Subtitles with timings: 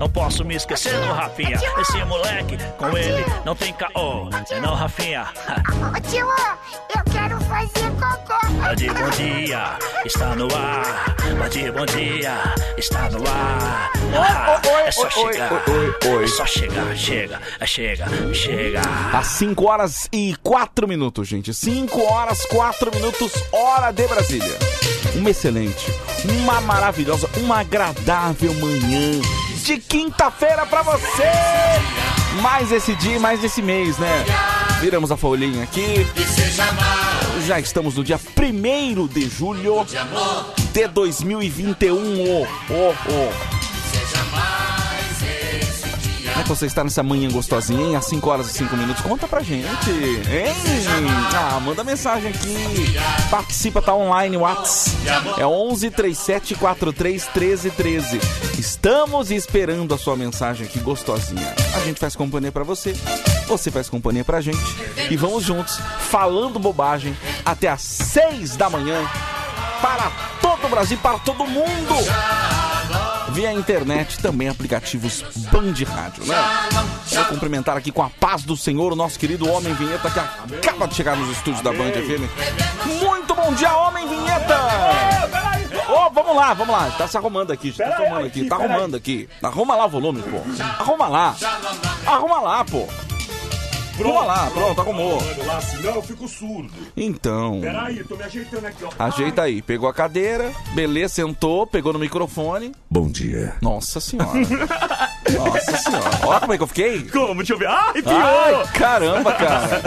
[0.00, 1.60] não posso me esquecer do Rafinha.
[1.78, 4.30] Esse moleque, com ele, não tem caô.
[4.50, 5.26] É não, Rafinha.
[6.10, 6.26] Tio,
[6.96, 8.52] eu quero fazer cocô.
[8.62, 11.16] Bande bom dia, está no ar.
[11.38, 12.32] Bande bom dia,
[12.78, 13.92] está no ar.
[14.16, 15.52] Ah, oi, é só oi, oi, chegar.
[15.52, 16.24] oi, oi, oi.
[16.24, 18.80] É só chegar, chega, é chega, chega.
[19.12, 21.52] Às 5 horas e 4 minutos, gente.
[21.52, 24.58] 5 horas 4 minutos, hora de Brasília.
[25.14, 25.92] Uma excelente,
[26.40, 29.20] uma maravilhosa, uma agradável manhã
[29.70, 31.30] de quinta-feira pra você.
[32.42, 34.24] Mais esse dia, mais esse mês, né?
[34.80, 36.04] Viramos a folhinha aqui.
[37.46, 39.86] Já estamos no dia 1 de julho
[40.72, 41.96] de 2021.
[41.96, 44.69] Ô, ô, ô.
[46.50, 47.94] Você está nessa manhã gostosinha, hein?
[47.94, 49.00] Às 5 horas e 5 minutos.
[49.04, 50.52] Conta pra gente, hein?
[51.32, 52.92] Ah, manda mensagem aqui.
[53.30, 54.96] Participa, tá online, Whats.
[55.38, 58.20] É 11 37 43 13 13.
[58.58, 61.54] Estamos esperando a sua mensagem aqui gostosinha.
[61.76, 62.96] A gente faz companhia pra você,
[63.46, 64.58] você faz companhia pra gente.
[65.08, 65.78] E vamos juntos,
[66.10, 69.08] falando bobagem, até às 6 da manhã.
[69.80, 70.10] Para
[70.42, 72.69] todo o Brasil, para todo mundo
[73.32, 76.36] via internet, também aplicativos Band Rádio, né?
[77.12, 80.86] Vou cumprimentar aqui com a paz do Senhor o nosso querido Homem Vinheta que acaba
[80.86, 83.00] de chegar nos estúdios da Band FM.
[83.02, 84.58] Muito bom dia, Homem Vinheta!
[85.88, 86.90] Ô, vamos lá, vamos lá.
[86.96, 89.28] Tá se arrumando aqui, tá se arrumando aqui, tá arrumando aqui.
[89.42, 90.38] Arruma lá o volume, pô.
[90.78, 91.36] Arruma lá.
[92.06, 92.86] Arruma lá, pô.
[94.04, 95.18] Arruma lá, pronto, arrumou.
[95.46, 96.72] lá, senão eu fico surdo.
[96.96, 97.60] Então.
[97.60, 98.90] Peraí, tô me ajeitando aqui, ó.
[98.98, 102.72] Ajeita aí, pegou a cadeira, beleza, sentou, pegou no microfone.
[102.90, 103.54] Bom dia.
[103.60, 104.30] Nossa senhora.
[105.38, 106.10] Nossa senhora.
[106.26, 107.02] Olha como é que eu fiquei.
[107.10, 107.34] Como?
[107.36, 107.68] Deixa eu ver.
[107.68, 107.92] Ah!
[107.94, 109.80] Ai, caramba, cara.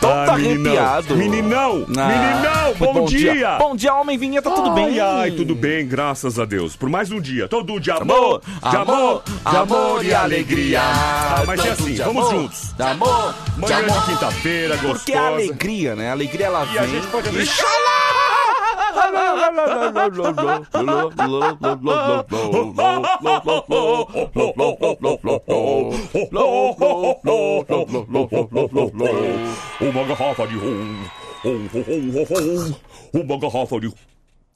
[0.00, 0.72] Tô Ah, tá meninão.
[0.72, 1.16] arrepiado.
[1.16, 3.56] Meninão, Ah, meninão, muito bom dia.
[3.58, 5.00] Bom dia, homem vinheta, tudo Ai, bem?
[5.00, 6.76] Ai, tudo bem, graças a Deus.
[6.76, 7.48] Por mais um dia.
[7.48, 10.80] Todo de Amor, amor, de amor, de amor e alegria.
[10.82, 12.72] Ah, mas é assim, de vamos amor, juntos.
[12.76, 14.00] De amor, de Manhã amor.
[14.00, 14.94] de quinta-feira, gostosa.
[14.94, 16.08] Porque a alegria, né?
[16.08, 16.90] A alegria ela E a vem.
[16.90, 17.28] gente pode
[19.30, 20.20] abrir.
[29.80, 31.04] Uma garrafa de rum.
[31.42, 32.74] Rum, rum, rum, rum, rum.
[33.14, 34.09] Uma garrafa de.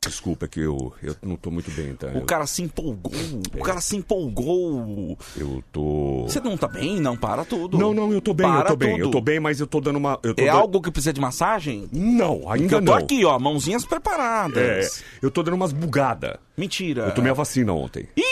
[0.06, 2.08] Desculpa, é que eu, eu não tô muito bem, tá?
[2.14, 3.10] O cara se empolgou.
[3.56, 5.18] O cara se empolgou.
[5.36, 6.24] Eu tô.
[6.28, 7.00] Você não tá bem?
[7.00, 7.78] Não, para tudo.
[7.78, 9.12] Não, não, eu tô bem, eu Para tô bem, eu tudo.
[9.12, 10.18] tô bem, mas eu tô dando uma.
[10.22, 11.88] Eu É dando- algo que precisa de massagem?
[11.92, 12.94] Não, ainda eu tô não.
[12.94, 15.02] aqui, ó, mãozinhas É, preparadas.
[15.22, 16.36] eu tô dando umas bugadas.
[16.56, 17.02] Mentira.
[17.06, 18.06] Eu tomei a vacina ontem.
[18.16, 18.22] Ih,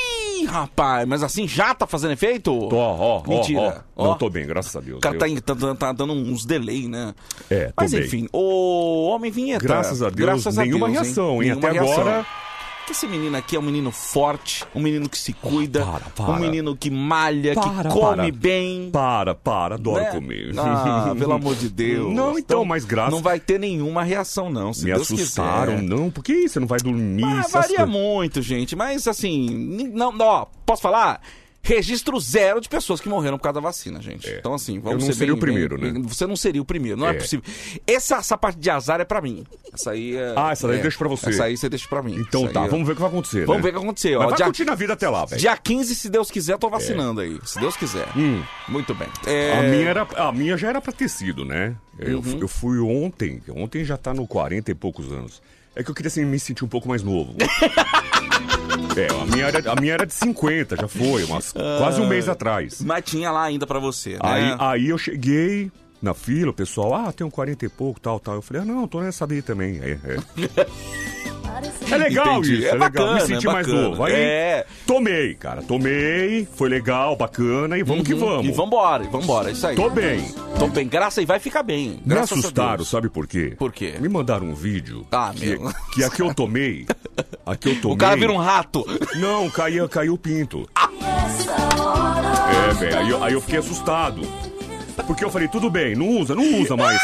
[0.44, 2.68] rapaz, mas assim já tá fazendo efeito?
[2.68, 3.84] Tô, ó, ó, Mentira.
[3.96, 4.02] ó.
[4.04, 4.06] Ó.
[4.08, 4.98] Não tô bem, graças a Deus.
[4.98, 7.14] O cara Eu- tá, tá- tá dando uns delay, né?
[7.50, 8.00] É, tô Mas bem.
[8.04, 9.64] enfim, o Homem Vinheta.
[9.64, 11.50] Graças a Deus, graças a nenhuma Deus, reação, hein?
[11.50, 12.00] Nenhuma Até reação.
[12.00, 12.26] agora-
[12.92, 16.32] Porque esse menino aqui é um menino forte, um menino que se cuida, para, para.
[16.32, 18.90] um menino que malha, Para, que come bem.
[18.92, 20.10] Para, para, adoro né?
[20.10, 20.52] comer.
[20.58, 22.14] Ah, pelo amor de Deus.
[22.14, 24.74] Não, então, mas graças- Não vai ter nenhuma reação, não.
[24.74, 25.88] Se Me Deus assustaram, quiser.
[25.88, 26.10] não.
[26.10, 27.24] Por que você não vai dormir?
[27.24, 27.94] Ah, essas varia coisas?
[27.94, 28.76] muito, gente.
[28.76, 31.22] Mas assim, não, ó, posso falar?
[31.64, 34.28] Registro zero de pessoas que morreram por causa da vacina, gente.
[34.28, 34.38] É.
[34.38, 36.00] Então, assim, Eu vamos não ser seria bem- o primeiro, bem- né?
[36.08, 37.14] Você não seria o primeiro, não é, É.
[37.14, 37.44] possível.
[37.86, 39.44] Essa, essa parte de azar é pra mim.
[39.72, 40.34] Essa aí é.
[40.36, 40.78] Ah, essa daí é.
[40.80, 41.30] eu deixo pra você.
[41.30, 42.16] Essa aí você deixa pra mim.
[42.16, 43.46] Então Essa tá, é- vamos ver o que vai acontecer.
[43.46, 43.70] Vamos né?
[43.70, 44.18] ver o que aconteceu.
[44.18, 44.28] Mas ó.
[44.30, 45.40] vai Dia, curtir na vida até lá, velho.
[45.40, 47.38] dia 15, se Deus quiser, eu tô vacinando aí.
[47.44, 48.08] Se Deus quiser.
[48.16, 48.42] Hum.
[48.68, 49.08] Muito bem.
[49.24, 51.76] É, A, minha era, a minha já era pra ter sido, né?
[51.96, 52.38] Eu, Uhum.
[52.40, 55.40] eu fui ontem, ontem já tá no 40 e poucos anos.
[55.76, 57.34] É que eu queria assim, me sentir um pouco mais novo.
[58.96, 62.28] é, a minha, era, a minha era de 50, já foi, mas quase um mês
[62.28, 62.80] atrás.
[62.82, 64.18] Mas tinha lá ainda pra você, né?
[64.22, 65.70] Aí, aí eu cheguei
[66.00, 68.34] na fila, o pessoal, ah, tem um 40 e pouco, tal, tal.
[68.34, 69.78] Eu falei, ah, não, tô nessa daí também.
[69.78, 71.21] É, é.
[71.90, 72.54] É legal Entendi.
[72.54, 72.78] isso, É é, legal.
[72.90, 73.88] bacana, Me é senti mais bacana.
[73.88, 74.04] novo.
[74.04, 74.66] Aí, É.
[74.86, 78.44] tomei, cara, tomei, foi legal, bacana, e vamos que vamos.
[78.46, 78.50] Uhum.
[78.50, 79.76] E vambora, e vambora, é isso aí.
[79.76, 80.24] Tô bem.
[80.58, 82.00] Tô bem, graça e vai ficar bem.
[82.04, 83.54] Me assustaram, sabe por quê?
[83.58, 83.94] Por quê?
[84.00, 85.72] Me mandaram um vídeo Ah, que, meu.
[85.94, 86.86] que a que eu tomei,
[87.44, 87.94] a que eu tomei...
[87.94, 88.84] O cara vira um rato.
[89.16, 90.68] Não, caiu, caiu o pinto.
[92.70, 94.20] É, velho, aí, aí eu fiquei assustado.
[95.06, 97.00] Porque eu falei, tudo bem, não usa, não usa mais.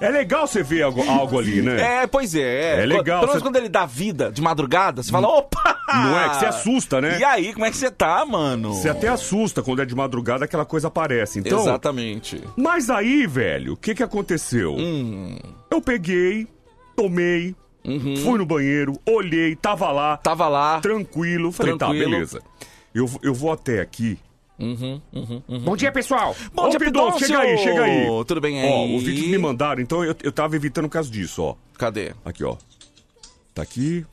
[0.00, 2.02] É legal você ver algo, algo ali, né?
[2.02, 2.82] É, pois é.
[2.82, 5.78] É legal, Pelo menos você- quando ele dá vida de madrugada, você fala, opa!
[5.88, 6.28] Não é?
[6.30, 7.18] Que você assusta, né?
[7.20, 8.74] E aí, como é que você tá, mano?
[8.74, 11.38] Você até assusta quando é de madrugada aquela coisa aparece.
[11.38, 12.42] Então, Exatamente.
[12.56, 14.74] Mas aí, velho, o que que aconteceu?
[14.76, 15.38] Hum.
[15.70, 16.48] Eu peguei,
[16.96, 17.54] tomei,
[18.24, 20.18] fui no banheiro, olhei, tava lá, Uhum.
[20.22, 20.80] Tava lá.
[20.80, 21.52] tranquilo.
[21.52, 22.04] Falei, Tranquilo.
[22.04, 22.42] tá, beleza.
[22.94, 24.18] Eu, eu vou até aqui.
[25.62, 26.34] Bom dia, pessoal.
[26.54, 27.26] Bom Ô, dia, Pidoncio.
[27.26, 28.06] chega aí, chega aí.
[28.26, 28.96] Tudo bem Ó, aí?
[28.96, 31.54] os vídeos me mandaram, então eu, eu tava evitando o caso disso, ó.
[31.78, 32.12] Cadê?
[32.24, 32.56] Aqui, ó.
[33.54, 34.04] Tá aqui,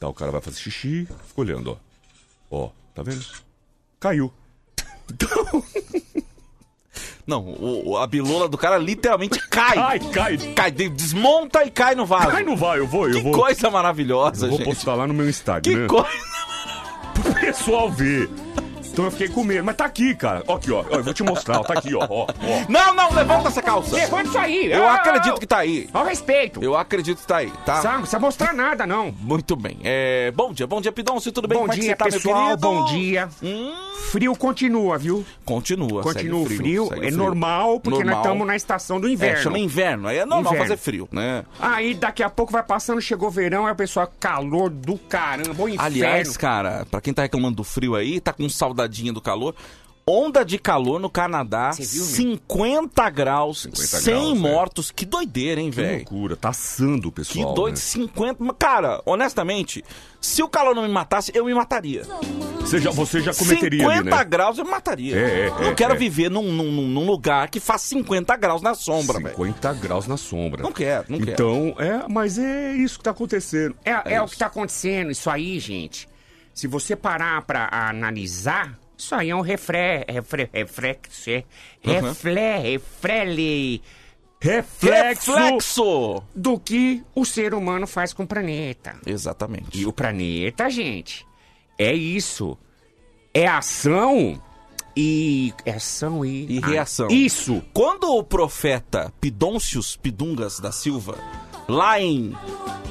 [0.00, 1.78] tá, o cara vai fazer xixi, fica olhando,
[2.50, 2.64] ó.
[2.64, 3.24] Ó, tá vendo?
[4.00, 4.32] Caiu.
[7.26, 9.74] Não, o- a bilola do cara literalmente cai.
[9.74, 10.36] Cai, cai.
[10.54, 12.28] Cai, de- desmonta e cai no vaso.
[12.30, 13.32] Cai, não vai, eu vou, eu Que vou.
[13.32, 14.66] coisa maravilhosa, eu vou gente.
[14.66, 15.86] postar lá no meu Que Instagram.
[15.88, 16.08] coisa.
[17.22, 18.30] pro pessoal ver.
[18.98, 19.62] Então eu fiquei com medo.
[19.64, 20.42] Mas tá aqui, cara.
[20.48, 20.84] Ó, aqui, ó.
[20.90, 21.60] Ó, Eu vou te mostrar.
[21.60, 21.62] ó.
[21.62, 22.00] Tá aqui, ó.
[22.10, 22.26] ó, ó.
[22.68, 23.94] Não, não, levanta essa calça.
[23.94, 24.72] Levanta isso aí.
[24.72, 25.88] Eu Ah, acredito que tá aí.
[25.92, 26.60] Ao respeito.
[26.64, 27.80] Eu acredito que tá aí, tá?
[27.84, 29.14] Não precisa mostrar nada, não.
[29.20, 29.78] Muito bem.
[29.84, 31.56] É, bom dia, bom dia, Pidoncio, tudo bem?
[31.56, 32.56] Bom Como é dia, você tá, pessoal.
[32.56, 33.28] Bom dia.
[33.40, 33.72] Hum,
[34.10, 35.24] Frio continua, viu?
[35.44, 36.88] continua, Continua frio.
[36.88, 38.22] segue É normal, porque nós Normal.
[38.24, 39.42] estamos na estação do É, inverno.
[39.42, 40.58] chama inverno, aí é normal Inverno.
[40.64, 41.44] fazer frio, né?
[41.60, 45.68] Aí daqui a pouco vai passando, chegou verão, aí o pessoal, calor do caramba, o
[45.68, 45.82] inferno.
[45.84, 48.48] Aliás, cara, pra quem tá reclamando do frio aí, tá com
[48.88, 49.54] saudadinha do calor.
[50.10, 52.14] Onda de calor no Canadá, viu, meu?
[52.14, 54.34] 50 graus, 50 100 graus, é.
[54.34, 54.90] mortos.
[54.90, 55.96] Que doideira, hein, Que velho?
[55.98, 56.34] loucura.
[56.34, 57.52] Tá assando o Que pessoal.
[57.52, 57.80] doido, né?
[57.80, 58.36] 50.
[58.42, 59.84] Mas, Cara, honestamente,
[60.18, 62.04] se o calor não me matasse, eu me mataria.
[62.58, 64.24] Você já, você já cometeria 50 ali, né?
[64.24, 65.14] graus eu me mataria.
[65.14, 65.96] É, é, não é, quero é.
[65.98, 69.36] viver num, num, num lugar que faz 50 graus na sombra, velho.
[69.36, 70.62] 50 graus na sombra.
[70.62, 71.32] Não quero, não quero.
[71.32, 73.76] Então, é, mas é isso que tá acontecendo.
[73.84, 74.32] É, é, o isso.
[74.32, 76.08] que tá acontecendo, isso aí, gente.
[76.58, 80.04] Se você parar pra analisar, isso aí é um refre...
[80.08, 80.50] refre...
[80.52, 81.30] reflexo...
[81.30, 81.44] é-.
[81.80, 83.80] Refrele...
[84.40, 86.22] Reflexo, Reflexo!
[86.34, 88.96] do que o ser humano faz com o planeta.
[89.06, 89.78] Exatamente.
[89.78, 91.24] E o planeta, gente,
[91.78, 92.58] é isso.
[93.32, 94.42] É ação
[94.96, 95.54] e...
[95.64, 96.56] É ação e...
[96.56, 97.06] E reação.
[97.08, 97.62] Ah, isso!
[97.72, 101.16] Quando o profeta Pidôncios Pidungas da Silva,
[101.68, 102.32] lá em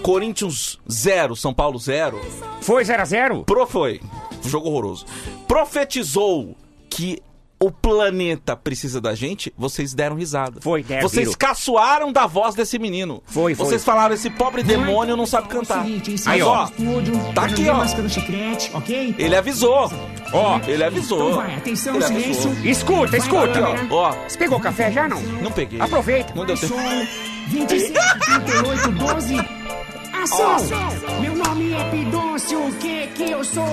[0.08, 2.18] Coríntios 0, São Paulo 0,
[2.62, 4.00] Foi 0 a 0 pro foi,
[4.42, 5.06] jogo horroroso,
[5.46, 6.56] profetizou
[6.90, 7.22] que
[7.60, 10.62] o planeta precisa da gente, vocês deram risada.
[10.62, 11.38] Foi, deram, Vocês viram.
[11.38, 13.22] caçoaram da voz desse menino.
[13.26, 13.66] Foi, foi.
[13.66, 15.86] Vocês falaram, esse pobre demônio não sabe cantar.
[16.28, 16.68] Aí, ó.
[17.36, 17.84] Tá aqui, ó.
[19.18, 19.92] Ele avisou.
[20.32, 21.32] Ó, Ele avisou.
[21.32, 22.52] Então vai, atenção, Ele silêncio.
[22.52, 22.72] avisou.
[22.72, 23.60] escuta, escuta!
[23.92, 25.22] Ó, Você pegou café já, não?
[25.22, 25.82] não peguei.
[25.82, 26.34] Aproveita.
[26.34, 26.76] Não deu tempo.
[26.76, 27.08] Som
[27.50, 27.94] 27,
[28.26, 29.57] 38, 12.
[30.32, 30.58] Ação!
[31.22, 33.64] Meu nome é Pidôncio, o que que eu sou?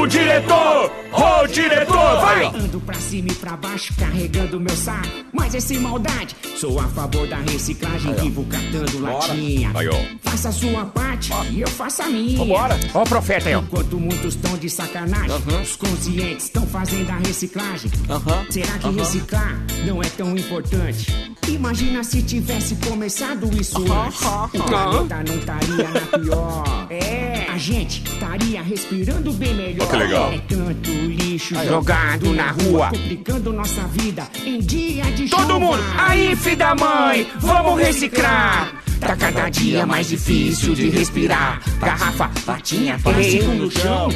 [0.00, 0.90] O diretor!
[1.12, 2.20] Ô, diretor!
[2.22, 2.46] Vai!
[2.46, 6.34] Ando pra cima e pra baixo carregando meu saco, mas é sem maldade.
[6.56, 9.72] Sou a favor da reciclagem, vivo catando latinha.
[9.74, 9.94] Aí, ó.
[10.22, 12.38] Faça a sua parte e eu faço a minha.
[12.38, 12.80] Vambora.
[12.94, 13.60] Ó o profeta aí, ó.
[13.60, 17.90] Enquanto muitos estão de sacanagem, os conscientes estão fazendo a reciclagem.
[18.08, 18.96] Aham, Será que aham.
[18.96, 21.34] reciclar não é tão importante?
[21.46, 24.20] Imagina se tivesse começado isso antes.
[24.22, 26.86] O planeta não estaria na pior.
[26.90, 29.88] É, a gente estaria respirando bem melhor.
[29.88, 30.32] que legal.
[30.32, 32.88] É tanto lixo Jogado na rua.
[32.90, 35.58] complicando nossa vida em dia de Todo chuva.
[35.60, 35.82] mundo!
[35.98, 38.82] Aí, filho da mãe, vamos reciclar!
[39.00, 41.60] Tá cada dia mais difícil de respirar.
[41.78, 44.08] Garrafa, latinha, plástico no chão.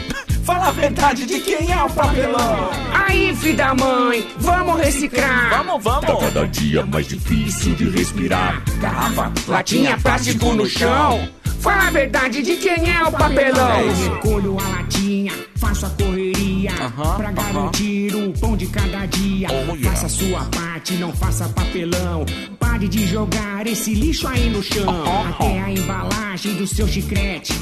[0.45, 2.71] Fala a verdade de quem é o papelão.
[2.95, 5.63] Aí, filho da mãe, vamos reciclar!
[5.63, 6.25] Vamos, vamos.
[6.25, 8.63] Cada dia mais difícil de respirar.
[8.81, 11.29] Garrafa, latinha, plástico no chão.
[11.61, 13.81] Fala a verdade de quem é o papelão.
[13.81, 19.49] Eu recolho a latinha, faço a correria Aham, pra garantir o pão de cada dia.
[19.51, 19.91] Oh, yeah.
[19.91, 22.25] Faça a sua parte, não faça papelão.
[22.59, 24.87] Pare de jogar esse lixo aí no chão.
[25.31, 27.53] Até a embalagem do seu chiclete.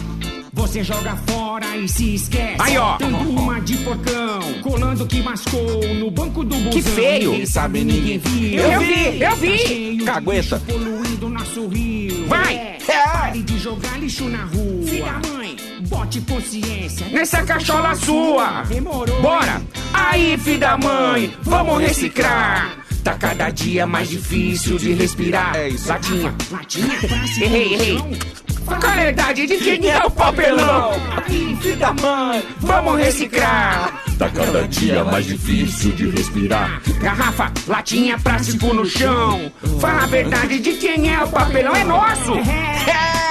[0.53, 2.57] Você joga fora e se esquece.
[2.59, 2.97] Aí, ó.
[2.99, 6.71] Uma de porcão, colando que mascou no banco do busão.
[6.71, 7.31] Que feio.
[7.33, 8.61] Ninguém sabe, ninguém viu.
[8.61, 10.05] Eu vi, eu vi.
[10.05, 10.61] Tá Cagueta.
[10.67, 11.07] poluindo.
[12.89, 13.03] É.
[13.03, 14.87] Pare de jogar lixo na rua.
[14.87, 15.57] Filha mãe,
[15.89, 17.07] bote consciência.
[17.09, 18.63] Nessa cachola sua.
[18.63, 19.21] Demorou.
[19.21, 19.61] Bora!
[19.93, 22.86] Aí, filho da mãe, vamos reciclar!
[23.07, 25.55] Tá cada dia mais difícil de respirar.
[25.55, 25.89] É isso.
[25.89, 26.35] Latinha.
[26.51, 27.99] Latinha, plástico Errei, no errei.
[27.99, 28.11] chão.
[28.67, 30.91] Qual a verdade de quem é o papelão?
[31.25, 34.03] Aí, filho da mãe, vamos reciclar!
[34.19, 36.83] Tá cada dia mais difícil de respirar.
[37.01, 39.53] Garrafa, latinha, plástico no chão.
[39.81, 42.33] Fala a verdade de quem é o papelão, é nosso!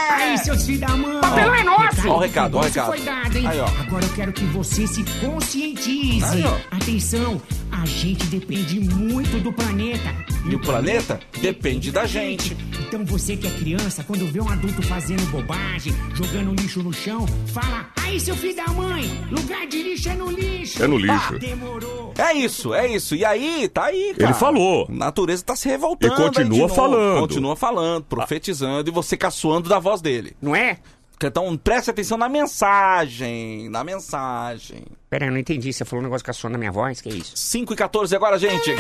[0.10, 1.20] Aí, seus filhos da mãe.
[1.20, 2.08] Papelão é nosso!
[2.08, 2.88] Ó o recado, ó o recado.
[2.88, 3.46] foi dado, hein?
[3.46, 3.68] Aí, ó.
[3.82, 6.24] Agora eu quero que você se conscientize.
[6.24, 6.56] Aí, ó.
[6.78, 7.42] Atenção,
[7.82, 10.16] a gente depende muito do planeta.
[10.50, 12.56] E o planeta depende da gente.
[12.80, 17.26] Então você que é criança, quando vê um adulto fazendo bobagem, jogando lixo no chão,
[17.48, 20.84] fala: Aí, seu filho da mãe, lugar de lixo é no lixo.
[20.84, 21.38] É no lixo.
[21.38, 22.14] Demorou.
[22.18, 23.16] É isso, é isso.
[23.16, 24.32] E aí, tá aí, cara.
[24.32, 24.88] Ele falou.
[24.90, 26.14] A natureza tá se revoltando.
[26.14, 26.76] E continua aí de novo.
[26.76, 27.20] falando.
[27.20, 30.36] Continua falando, profetizando e você caçoando da voz dele.
[30.42, 30.78] Não é?
[31.24, 33.70] Então preste atenção na mensagem.
[33.70, 34.84] Na mensagem.
[35.10, 35.72] Pera aí, eu não entendi.
[35.72, 37.02] Você falou um negócio com a sua na minha voz?
[37.02, 37.32] Que é isso?
[37.36, 38.76] 5 e 14 agora, gente.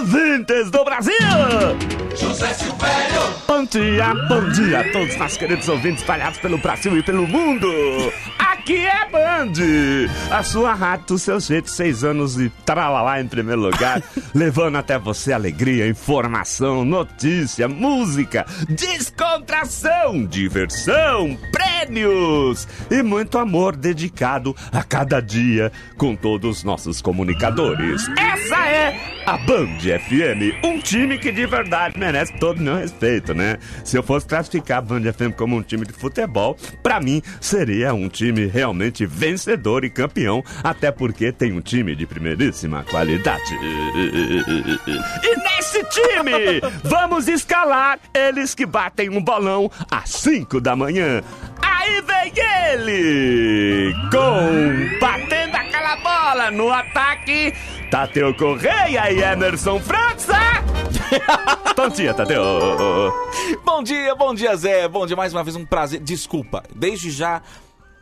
[0.00, 1.14] ouvintes do Brasil!
[2.16, 3.20] José Silvério!
[3.46, 7.68] Bom dia, bom dia a todos nós queridos ouvintes espalhados pelo Brasil e pelo mundo!
[8.60, 9.54] Aqui é Band!
[10.30, 14.02] A sua rádio, seu jeito, seis anos e tralalá em primeiro lugar,
[14.34, 24.82] levando até você alegria, informação, notícia, música, descontração, diversão, prêmios e muito amor dedicado a
[24.82, 28.06] cada dia com todos os nossos comunicadores.
[28.18, 33.32] Essa é a Band FM, um time que de verdade merece todo o meu respeito,
[33.32, 33.56] né?
[33.84, 37.94] Se eu fosse classificar a Band FM como um time de futebol, pra mim seria
[37.94, 43.54] um time realmente vencedor e campeão, até porque tem um time de primeiríssima qualidade.
[45.22, 51.22] E nesse time, vamos escalar eles que batem um bolão às 5 da manhã.
[51.62, 52.32] Aí vem
[52.72, 53.94] ele!
[54.10, 57.54] Com batendo aquela bola no ataque,
[57.90, 60.38] Tadeu Correia e Emerson França!
[61.76, 63.12] Bom dia, Tadeu!
[63.64, 64.86] Bom dia, bom dia, Zé.
[64.88, 66.00] Bom dia, mais uma vez um prazer.
[66.00, 67.40] Desculpa, desde já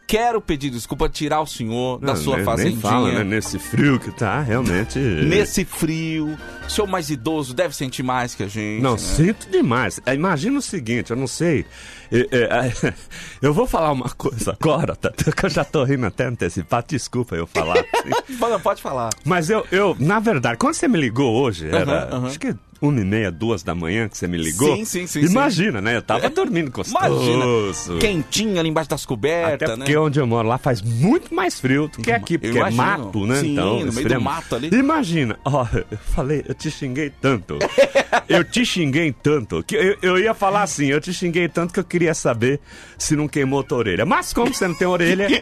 [0.08, 2.72] quero pedir desculpa, tirar o senhor da Não, sua nem- fazendinha.
[2.72, 3.22] Nem fala, né?
[3.24, 4.98] Nesse frio que tá, realmente...
[4.98, 6.36] Nesse frio,
[6.66, 8.82] o senhor mais idoso deve sentir mais que a gente.
[8.82, 8.98] Não, né?
[8.98, 10.00] sinto demais.
[10.06, 11.66] É, Imagina o seguinte, eu não sei.
[12.10, 12.94] é,
[13.42, 15.12] eu vou falar uma coisa agora, tá?
[15.36, 16.86] que eu já tô rindo até antecipado.
[16.88, 17.78] Desculpa eu falar.
[17.78, 18.38] assim.
[18.62, 19.10] Pode falar.
[19.24, 22.26] Mas eu, eu, na verdade, quando você me ligou hoje, era Aham, aham.
[22.28, 24.76] acho que uma e meia, duas da manhã que você me ligou.
[24.76, 25.96] Sim, sim, sim, Imagina, né?
[25.96, 27.98] Eu tava dormindo Imagina, gostoso.
[27.98, 29.84] quentinha ali embaixo das cobertas, Até né?
[29.84, 33.26] porque onde eu moro lá faz muito mais frio do que aqui, porque é mato,
[33.26, 33.40] né?
[33.40, 34.70] Sim, então, no meio do mato ali.
[34.72, 37.58] Imagina, ó, eu falei, eu te xinguei tanto.
[38.28, 41.80] eu te xinguei tanto que eu, eu ia falar assim, eu te xinguei tanto que
[41.80, 42.60] eu queria saber
[42.96, 44.06] se não queimou tua orelha.
[44.06, 45.28] Mas como você não tem orelha,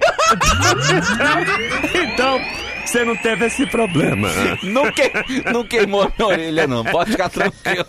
[1.94, 2.40] então
[2.86, 4.28] você não teve esse problema.
[4.62, 5.10] Não, que-
[5.52, 6.84] não queimou minha orelha, não.
[6.84, 7.86] Pode ficar tranquilo.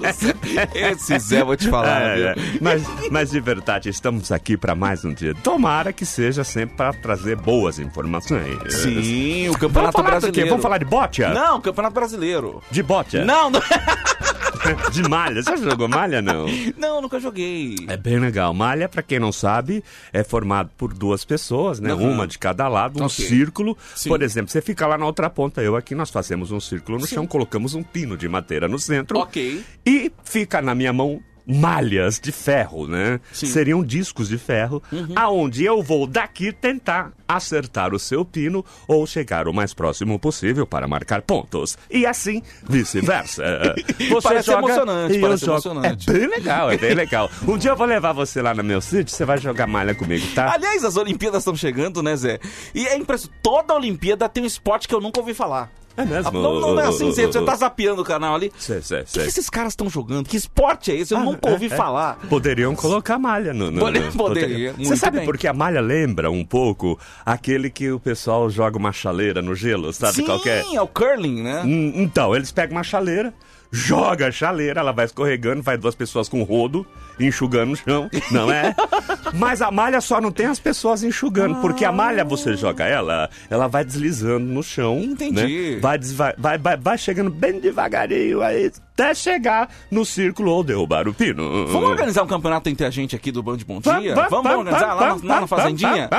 [0.73, 2.35] Esse Zé, vou te falar, É, é.
[2.61, 5.33] Mas, mas de verdade, estamos aqui para mais um dia.
[5.35, 8.57] Tomara que seja sempre para trazer boas informações.
[8.73, 10.01] Sim, o Campeonato?
[10.01, 10.49] Brasileiro.
[10.49, 11.21] Vamos falar de bote?
[11.21, 12.61] Não, Campeonato Brasileiro.
[12.71, 13.17] De bote?
[13.19, 13.61] Não, não,
[14.91, 15.41] De malha.
[15.43, 16.45] Você já jogou malha, não?
[16.77, 17.75] não, nunca joguei.
[17.87, 18.53] É bem legal.
[18.53, 21.93] Malha, pra quem não sabe, é formado por duas pessoas, né?
[21.93, 22.11] Uhum.
[22.11, 23.25] Uma de cada lado, um Ok.
[23.25, 23.77] círculo.
[23.95, 24.09] Sim.
[24.09, 27.07] Por exemplo, você fica lá na outra ponta, eu aqui, nós fazemos um círculo no
[27.07, 29.17] chão, colocamos um pino de madeira no centro.
[29.19, 29.63] Ok.
[29.85, 33.19] E fica na minha mão malhas de ferro, né?
[33.31, 33.45] Sim.
[33.45, 33.51] Uhum.
[33.53, 34.81] Seriam discos de ferro,
[35.15, 40.65] aonde eu vou daqui tentar acertar o seu pino ou chegar o mais próximo possível
[40.65, 41.77] para marcar pontos.
[41.89, 43.43] E assim, vice-versa.
[44.09, 45.53] Você Parece joga emocionante, eu parece jogo.
[45.53, 46.09] emocionante.
[46.09, 47.29] É bem legal, é bem legal.
[47.47, 50.25] Um dia eu vou levar você lá no meu sítio, você vai jogar malha comigo,
[50.33, 50.53] tá?
[50.53, 52.39] Aliás, as Olimpíadas estão chegando, né, Zé?
[52.73, 53.39] E é impressionante.
[53.41, 55.71] Toda Olimpíada tem um esporte que eu nunca ouvi falar.
[55.97, 56.31] É mesmo?
[56.31, 57.25] Não, não é assim, Zé.
[57.25, 58.51] Você tá zapeando o canal ali.
[58.57, 59.25] Sei, sei, O que, sei.
[59.25, 60.29] esses caras estão jogando?
[60.29, 61.13] Que esporte é esse?
[61.13, 61.75] Eu nunca ouvi É, é.
[61.75, 62.17] falar.
[62.29, 63.71] Poderiam colocar malha no.
[63.71, 65.25] no no- poderia, Você sabe bem.
[65.25, 69.55] por que a malha lembra um pouco aquele que o pessoal joga uma chaleira no
[69.55, 70.63] gelo, sabe Sim, qual que é?
[70.75, 71.63] é o curling, né?
[71.65, 73.33] Hum, Então, eles pegam uma chaleira,
[73.71, 76.85] joga a chaleira, ela vai escorregando, vai duas pessoas com rodo
[77.19, 78.75] enxugando no chão, não é?
[79.33, 83.29] Mas a malha só não tem as pessoas enxugando, porque a malha você joga ela,
[83.49, 85.73] ela vai deslizando no chão, Entendi.
[85.75, 85.79] né?
[85.81, 85.99] Vai,
[86.37, 91.67] vai, vai, vai chegando bem devagarinho aí até chegar no círculo ou derrubar o pino.
[91.67, 94.15] Vamos organizar um campeonato entre a gente aqui do Band Bom Dia?
[94.15, 96.09] Vamos, vamos organizar lá, na- lá na Fazendinha?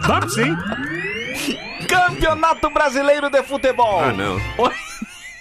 [0.00, 0.56] Vamos sim.
[1.88, 4.00] Campeonato Brasileiro de Futebol!
[4.00, 4.38] Ah, não.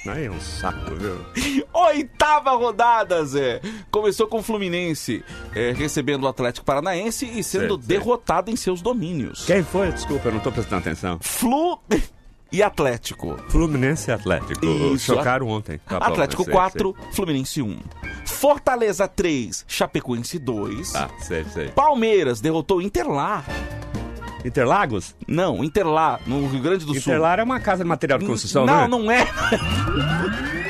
[0.08, 1.20] Aí é um saco, viu?
[1.74, 3.62] Oitava rodada, Zé.
[3.92, 5.24] Começou com o Fluminense
[5.56, 9.46] é, recebendo o Atlético Paranaense e sendo derrotado em seus domínios.
[9.46, 9.92] Quem foi?
[9.92, 11.20] Desculpa, eu não tô prestando atenção.
[11.22, 11.80] Flu
[12.52, 13.38] e Atlético.
[13.50, 14.66] Fluminense e Atlético.
[14.66, 15.14] Isso.
[15.16, 15.80] Chocaram ontem.
[15.88, 17.80] Tá bom, Atlético sei, 4, Fluminense 1.
[18.26, 20.88] Fortaleza 3, Chapecoense 2.
[20.88, 21.02] sei.
[21.02, 21.68] Ah, sei, sei.
[21.70, 23.46] Palmeiras derrotou Interlar.
[24.44, 25.16] Interlagos?
[25.28, 26.98] Não, Interlar, no Rio Grande do Sul.
[27.14, 28.88] Interlar é uma casa de material de construção, não, né?
[28.88, 29.28] não é.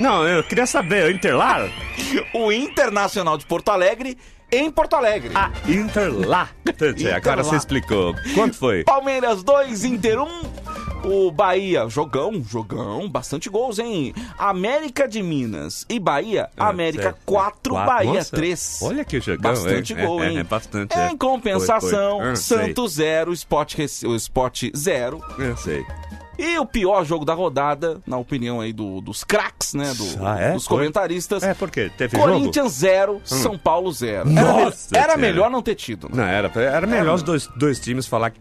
[0.00, 1.68] Não, eu queria saber, Interlar?
[2.32, 4.16] O Internacional de Porto Alegre
[4.50, 5.30] em Porto Alegre.
[5.34, 6.54] Ah, Interlar.
[6.66, 7.44] Entendi, Agora Interlar.
[7.44, 8.14] você explicou.
[8.34, 8.82] Quanto foi?
[8.84, 10.26] Palmeiras 2, Inter 1.
[11.04, 14.12] O Bahia, jogão, jogão, bastante gols, hein?
[14.38, 17.18] América de Minas e Bahia, Ah, América certo.
[17.24, 18.36] 4, Quatro, Bahia nossa.
[18.36, 18.78] 3.
[18.82, 20.06] Olha que jogão, Bastante hein?
[20.06, 20.36] gol, É, hein?
[20.36, 21.10] é, é bastante, é.
[21.10, 22.30] Em compensação, Foi, foi.
[22.32, 22.36] Ah.
[22.36, 25.20] Santos 0, Sport, o Sport 0.
[25.38, 25.84] Eu sei.
[26.42, 29.92] E o pior jogo da rodada, na opinião aí do- dos craques, né?
[29.94, 30.52] do- Ah, é?
[30.52, 31.42] Dos comentaristas.
[31.42, 31.90] É, por quê?
[31.96, 32.16] Teve?
[32.18, 34.28] Corinthians 0, São Paulo 0.
[34.30, 36.08] Era, Nossa, era melhor não ter tido.
[36.08, 36.16] né?
[36.16, 38.40] Não, era, era melhor os dois, dois times falar que.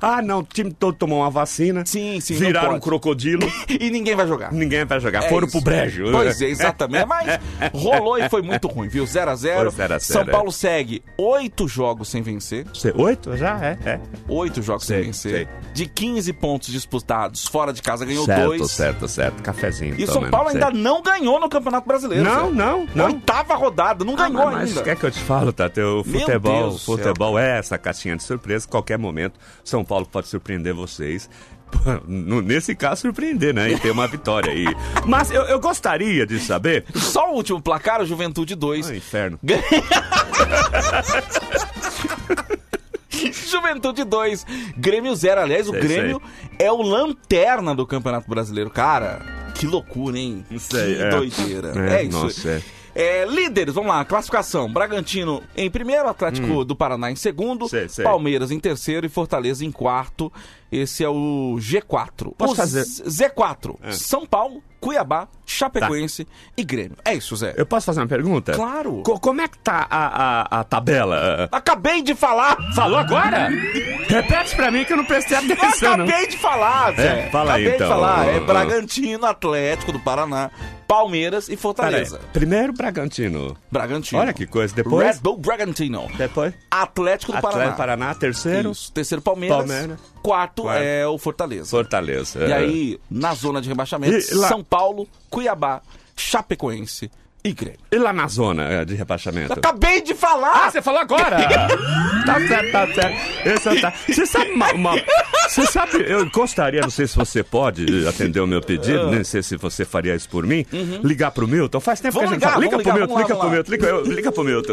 [0.00, 1.84] Ah, não, o time todo tomou uma vacina.
[1.86, 3.46] Sim, sim, Viraram um crocodilo.
[3.78, 4.52] E ninguém vai jogar.
[4.52, 5.24] ninguém vai jogar.
[5.24, 5.56] É Foram isso.
[5.60, 6.10] pro brejo.
[6.10, 7.04] Pois é, exatamente.
[7.06, 7.38] Mas
[7.72, 9.06] rolou e foi muito ruim, viu?
[9.06, 10.24] 0 a 0 Foi 0 a 0, São é.
[10.32, 12.66] Paulo segue oito jogos sem vencer.
[12.96, 13.36] Oito?
[13.36, 14.00] Já é, é.
[14.28, 15.32] Oito jogos Sei, sem vencer.
[15.32, 15.48] sei.
[15.74, 18.70] De 15 pontos disputados, fora de casa ganhou certo, dois.
[18.70, 19.42] certo, certo.
[19.42, 19.94] Cafezinho.
[19.98, 22.24] E o São Paulo ainda não ganhou no Campeonato Brasileiro.
[22.24, 23.06] Não, não, não.
[23.06, 24.82] Oitava rodada, não Ah, ganhou mas ainda.
[24.82, 25.80] quer que eu te falo, Tati?
[25.80, 26.96] O futebol, Deus céu.
[26.96, 28.66] futebol é essa caixinha de surpresa.
[28.68, 31.28] Qualquer momento, São Paulo pode surpreender vocês.
[32.06, 33.70] Nesse caso, surpreender, né?
[33.72, 34.66] E ter uma vitória aí.
[35.04, 36.84] Mas eu, eu gostaria de saber.
[36.94, 38.90] Só o último placar, o Juventude 2.
[38.90, 39.38] Ah, inferno.
[43.50, 45.40] Juventude 2, Grêmio 0.
[45.40, 46.22] Aliás, o Sei, Grêmio
[46.58, 48.70] é o lanterna do Campeonato Brasileiro.
[48.70, 49.20] Cara,
[49.54, 50.44] que loucura, hein?
[50.58, 51.10] Sei, que é.
[51.10, 51.72] doideira.
[51.90, 52.18] É, É, isso.
[52.18, 52.62] nossa, é.
[52.98, 54.72] É, líderes, vamos lá, classificação.
[54.72, 57.68] Bragantino em primeiro, Atlético do Paraná em segundo, Hum.
[57.68, 58.02] Sei, sei.
[58.02, 60.32] Palmeiras em terceiro e Fortaleza em quarto.
[60.72, 62.32] Esse é o G4.
[62.38, 66.26] Posso o fazer- Z- Z4, São Paulo, Cuiabá, Chapecoense
[66.56, 66.96] e Grêmio.
[67.04, 67.54] É isso, Zé.
[67.56, 68.52] Eu posso fazer uma pergunta?
[68.52, 69.02] Claro.
[69.04, 71.48] Co- como é que tá a, a, a tabela?
[71.50, 72.56] Acabei de falar!
[72.74, 73.48] Falou agora?
[74.08, 76.04] Repete pra mim que eu não prestei Eu atenção, não.
[76.04, 77.26] acabei de falar, Zé.
[77.26, 77.88] É, fala aí, acabei então.
[77.88, 78.26] de falar.
[78.28, 78.40] É Ah.
[78.40, 80.50] Bragantino, Atlético do Paraná,
[80.86, 81.56] Palmeiras e Peraí.
[81.58, 82.20] Fortaleza.
[82.32, 83.56] Primeiro, Bragantino.
[83.70, 84.20] Bragantino.
[84.20, 84.72] Olha que coisa.
[84.74, 85.16] Depois.
[85.16, 86.06] Red Bull Bragantino.
[86.16, 86.54] Depois.
[86.70, 87.76] Atlético do Atlético Paraná.
[87.76, 88.70] Paraná, terceiro.
[88.70, 88.92] Isso.
[88.92, 89.56] Terceiro, Palmeiras.
[89.58, 89.98] Palmeiras.
[90.26, 90.82] Quarto, Quarto.
[90.82, 91.70] é o Fortaleza.
[91.70, 92.40] Fortaleza.
[92.46, 92.54] E é.
[92.56, 95.80] aí, na zona de rebaixamento, lá- São Paulo, Cuiabá,
[96.16, 97.08] Chapecoense
[97.44, 97.78] e Grêmio.
[97.92, 99.52] E lá na zona é, de rebaixamento?
[99.52, 100.64] Acabei de falar!
[100.66, 101.36] Ah, você falou agora!
[102.26, 103.48] tá certo, tá certo.
[103.48, 103.94] Esse tá.
[104.08, 104.94] Você sabe uma, uma-
[105.48, 109.44] Você sabe, eu gostaria, não sei se você pode atender o meu pedido, nem sei
[109.44, 110.66] se você faria isso por mim,
[111.04, 111.78] ligar pro Milton.
[111.78, 112.64] Faz tempo Vamos que a gente ligar, fala.
[112.64, 114.72] Liga pro ligar, Milton, liga lá, pro Milton, liga, eu- liga pro Milton.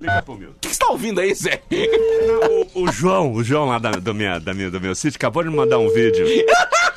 [0.00, 0.54] Liga pro Milton.
[0.56, 1.60] O que você tá ouvindo aí, Zé?
[2.50, 5.42] O, o João, o João lá da, do, minha, da minha, do meu sítio, acabou
[5.42, 6.26] de me mandar um vídeo.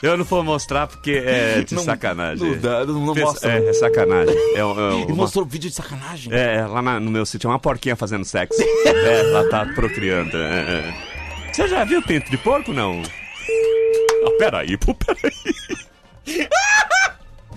[0.02, 2.52] Eu não vou mostrar porque é de Não- sacanagem.
[2.52, 3.52] não dá, não- não Pensa- mostra.
[3.60, 4.36] É, é sacanagem.
[4.36, 6.34] É, é Ele uma- mostrou vídeo de sacanagem.
[6.34, 8.60] É, é, lá na- no meu sítio é uma porquinha fazendo sexo.
[8.62, 10.36] é, ela tá procriando.
[10.38, 10.94] é, é.
[11.54, 13.02] Você já viu pinto de porco, não?
[14.26, 15.32] Ah, peraí, pô, peraí.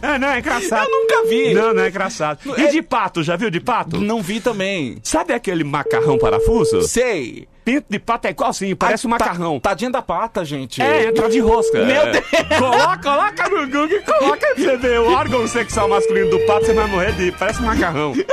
[0.02, 0.86] É, não, é engraçado.
[0.88, 1.54] Eu nunca vi.
[1.54, 2.38] Não, não é engraçado.
[2.58, 3.98] E É- de pato, já viu de pato?
[4.00, 4.98] Não vi também.
[5.02, 6.82] Sabe aquele macarrão parafuso?
[6.82, 7.48] Sei.
[7.64, 9.58] Pinto de pato é igualzinho, parece um tá- macarrão.
[9.58, 10.82] Tadinha da pata, gente.
[10.82, 11.82] É, entra de rosca.
[11.82, 12.10] Meu É.
[12.12, 12.24] Deus.
[12.58, 16.74] Coloca, coloca no Google e coloca você ver o órgão sexual masculino do pato, você
[16.74, 17.32] vai morrer de.
[17.32, 18.12] Parece um macarrão.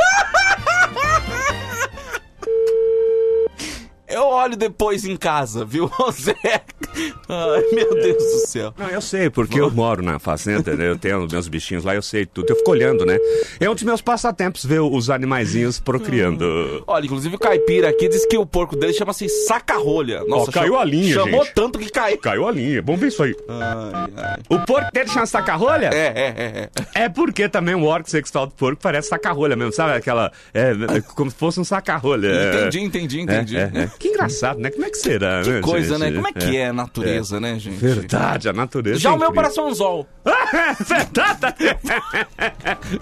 [4.11, 6.35] Eu olho depois em casa, viu, Zé?
[7.29, 8.73] Ai, meu Deus do céu.
[8.77, 10.89] Não, eu sei, porque eu moro na fazenda, né?
[10.89, 12.49] Eu tenho meus bichinhos lá, eu sei tudo.
[12.49, 13.17] Eu fico olhando, né?
[13.59, 16.83] É um dos meus passatempos ver os animaizinhos procriando.
[16.87, 20.23] Olha, inclusive o caipira aqui diz que o porco dele chama-se saca-rolha.
[20.25, 21.53] Nossa, caiu a linha, Chamou gente.
[21.53, 22.17] tanto que caiu.
[22.17, 23.35] Caiu a linha, vamos ver isso aí.
[23.47, 24.39] Ai, ai.
[24.49, 25.89] O porco dele chama saca-rolha?
[25.93, 27.03] É, é, é, é.
[27.05, 29.93] É porque também o órgão sexual do porco parece saca-rolha mesmo, sabe?
[29.93, 30.31] Aquela.
[30.53, 32.27] É, é como se fosse um saca-rolha.
[32.27, 33.57] É, Entendi, entendi, entendi.
[33.57, 33.91] É, é, é.
[34.01, 34.71] Que engraçado, né?
[34.71, 35.61] Como é que será, Que né?
[35.61, 36.09] coisa, gente?
[36.09, 36.15] né?
[36.15, 37.77] Como é que é a natureza, né, gente?
[37.77, 38.99] Verdade, a natureza.
[38.99, 40.07] Já é o meu parece um anzol.
[40.87, 41.77] Verdade!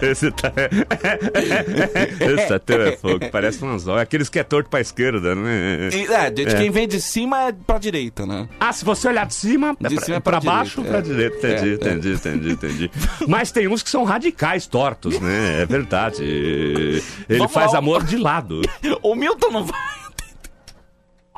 [0.02, 0.52] Esse tá.
[2.20, 3.98] Esse tá teu é fogo, parece um anzol.
[3.98, 5.88] É aqueles que é torto pra esquerda, né?
[5.92, 6.54] E, é, de É.
[6.54, 8.46] quem vem de cima é pra direita, né?
[8.58, 10.90] Ah, se você olhar de cima, é De pra, cima é pra pra baixo, direita,
[10.90, 11.02] pra é.
[11.02, 11.48] direita.
[11.48, 11.74] Entendi, É, é.
[11.74, 12.90] entendi, entendi, entendi.
[13.26, 15.62] Mas tem uns que são radicais tortos, né?
[15.62, 16.22] É verdade.
[16.22, 17.78] Ele Vamos faz lá.
[17.78, 18.60] amor de lado.
[19.02, 19.78] O Milton não vai.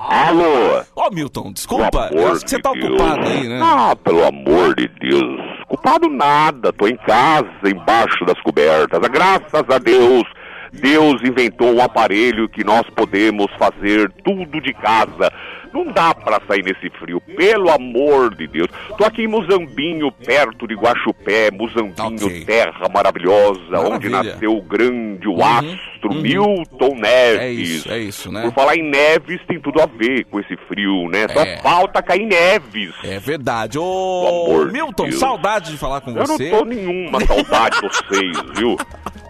[0.09, 0.83] Alô?
[0.97, 2.11] Ô, Milton, desculpa.
[2.13, 2.85] Eu acho que você de tá Deus.
[2.87, 3.61] ocupado aí, né?
[3.63, 5.41] Ah, pelo amor de Deus.
[5.69, 6.73] Culpado nada.
[6.73, 9.01] Tô em casa, embaixo das cobertas.
[9.11, 10.25] Graças a Deus,
[10.73, 15.33] Deus inventou um aparelho que nós podemos fazer tudo de casa.
[15.73, 18.69] Não dá pra sair nesse frio, pelo amor de Deus.
[18.99, 22.45] Tô aqui em Muzambinho, perto de Guaxupé, Muzambinho, Ok.
[22.45, 24.23] terra maravilhosa, onde Maravilha.
[24.35, 27.41] nasceu o grande, o astro Milton Neves.
[27.41, 28.43] É isso, é isso, né?
[28.43, 31.27] Por falar em neves, tem tudo a ver com esse frio, né?
[31.33, 31.57] Só É.
[31.63, 32.93] falta cair neves.
[33.05, 33.79] É verdade.
[33.79, 35.19] Ô, amor de Milton, Deus.
[35.19, 36.51] saudade de falar com Eu não você.
[36.51, 38.77] tô nenhuma saudade de vocês, viu?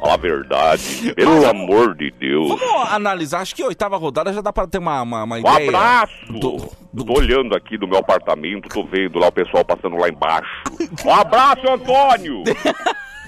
[0.04, 1.14] A verdade.
[1.14, 2.48] Pelo Mas, amor de Deus.
[2.48, 5.38] Vamos analisar, acho que a oitava rodada já dá pra ter uma, uma, uma Um
[5.38, 5.68] ideia.
[5.68, 6.12] abraço!
[6.40, 10.08] Do- do- Tô olhando aqui do meu apartamento, tô vendo lá o pessoal passando lá
[10.08, 10.62] embaixo.
[11.04, 12.42] Um abraço, Antônio!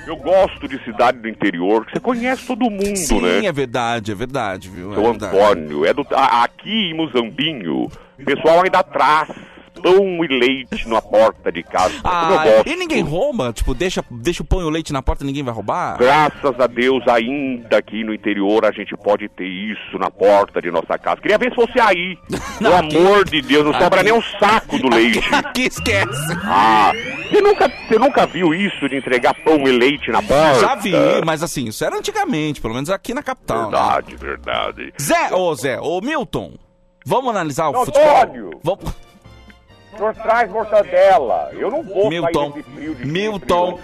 [0.06, 3.46] Eu gosto de cidade do interior, que você conhece todo mundo, Sim, né?
[3.46, 4.92] é verdade, é verdade, viu?
[4.92, 5.36] É Seu verdade.
[5.38, 7.84] Antônio, é do, a- aqui em Muzambinho,
[8.18, 9.28] o pessoal ainda traz
[9.82, 11.94] pão e leite na porta de casa.
[12.04, 13.52] Ah, e ninguém rouba?
[13.52, 15.98] Tipo, deixa, deixa o pão e o leite na porta e ninguém vai roubar?
[15.98, 20.70] Graças a Deus, ainda aqui no interior, a gente pode ter isso na porta de
[20.70, 21.20] nossa casa.
[21.20, 22.16] Queria ver se fosse aí.
[22.58, 25.20] Pelo amor de Deus, não sobra aqui- nem um saco do leite.
[25.34, 26.32] Aqui esquece.
[26.44, 26.92] Ah,
[27.30, 30.60] você nunca, você nunca viu isso de entregar pão e leite na porta?
[30.60, 30.92] Já vi,
[31.24, 33.70] mas assim, isso era antigamente, pelo menos aqui na capital.
[33.70, 33.76] né?
[33.78, 34.92] Verdade, verdade.
[35.00, 36.52] Zé, ô Zé, ô Milton,
[37.04, 38.16] vamos analisar o Não, futebol?
[38.22, 38.50] Antônio.
[38.62, 38.84] Vamos...
[39.96, 41.50] Senhor traz mortadela.
[41.52, 43.78] Eu não vou Milton, sair desse frio de Milton,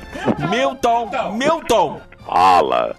[0.51, 2.01] Milton, Milton.
[2.27, 2.97] Fala.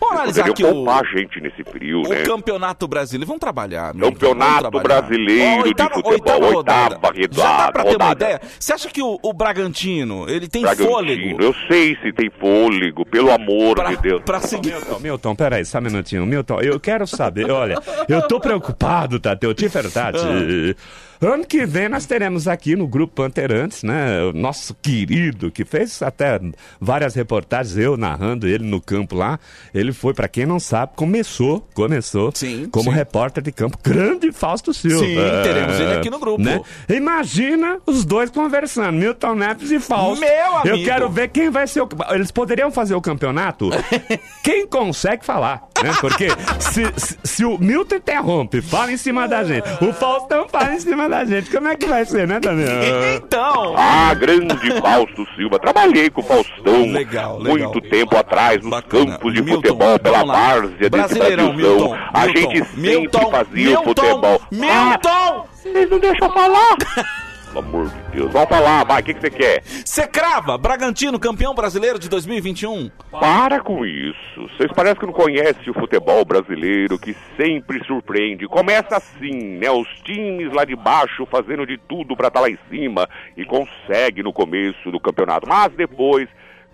[0.00, 2.22] Vamos analisar aqui o, poupar gente nesse frio, o né?
[2.22, 3.26] campeonato brasileiro.
[3.26, 5.02] Vamos trabalhar, Milton, Campeonato vamos trabalhar.
[5.02, 6.94] Brasileiro Ó, de oitava- Futebol, oitava rodada.
[6.94, 8.40] oitava Já dá rodada, pra ter uma ideia?
[8.60, 13.04] Você acha que o, o Bragantino, ele tem Bragantino, fôlego Eu sei se tem fôlego,
[13.06, 14.22] pelo amor pra, de Deus.
[14.22, 14.72] pra seguir?
[14.74, 16.24] Milton, Milton, peraí, só um minutinho.
[16.24, 17.74] Milton, eu quero saber, olha,
[18.08, 20.76] eu tô preocupado, Tadeu, de verdade.
[21.20, 26.00] Ano que vem nós teremos aqui no Grupo Panteirantes, né, o nosso querido, que fez
[26.02, 26.40] até
[26.80, 29.38] várias reportagens, eu narrando ele no campo lá.
[29.74, 32.96] Ele foi, pra quem não sabe, começou, começou Sim, como sim.
[32.96, 35.04] repórter de campo, grande Fausto Silva.
[35.04, 36.42] Sim, teremos ele aqui no grupo.
[36.42, 36.60] Né?
[36.88, 40.20] Imagina os dois conversando, Milton Neves e Fausto.
[40.20, 40.84] Meu Eu amigo.
[40.84, 41.88] quero ver quem vai ser o.
[42.10, 43.70] Eles poderiam fazer o campeonato?
[44.44, 45.92] quem consegue falar, né?
[46.00, 50.74] Porque se, se, se o Milton interrompe, fala em cima da gente, o Faustão fala
[50.74, 52.68] em cima da gente, como é que vai ser, né, Daniel?
[53.16, 55.58] Então, Ah, grande Fausto Silva.
[55.58, 57.70] Trabalhei com o Faustão Legal, legal.
[57.72, 59.12] muito tempo atrás nos Bacana.
[59.12, 61.52] campos de Milton, futebol pela várzea desse Brasilzão.
[61.54, 64.42] Milton, A Milton, gente sempre Milton, fazia Milton, o futebol.
[64.50, 65.08] Milton!
[65.08, 66.76] Ah, vocês não deixam falar?
[67.48, 68.32] Pelo amor de Deus.
[68.32, 69.62] Vamos falar, vai, o que que você quer?
[69.64, 72.90] Você crava Bragantino campeão brasileiro de 2021?
[73.10, 74.48] Para com isso.
[74.56, 78.46] Vocês parecem que não conhecem o futebol brasileiro, que sempre surpreende.
[78.46, 79.70] Começa assim, né?
[79.70, 84.22] Os times lá de baixo fazendo de tudo pra estar lá em cima e consegue
[84.22, 85.48] no começo do campeonato.
[85.48, 86.28] Mas depois,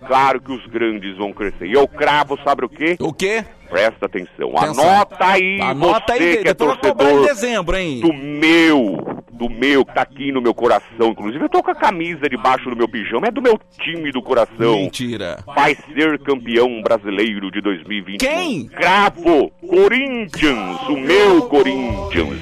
[0.05, 1.67] claro que os grandes vão crescer.
[1.67, 2.95] E eu cravo, sabe o quê?
[2.99, 3.43] O quê?
[3.69, 4.55] Presta atenção.
[4.57, 4.83] Atenção.
[4.83, 7.99] Anota aí, Anota você aí, que é cobrar em torcedor dezembro, hein?
[7.99, 11.09] do meu, do meu, que tá aqui no meu coração.
[11.09, 13.27] Inclusive, eu tô com a camisa debaixo do meu pijama.
[13.27, 15.37] É do meu time do coração Mentira.
[15.45, 18.17] vai ser campeão brasileiro de 2021.
[18.17, 18.67] Quem?
[18.67, 19.51] Cravo!
[19.67, 20.81] Corinthians!
[20.89, 22.39] O meu Corinthians!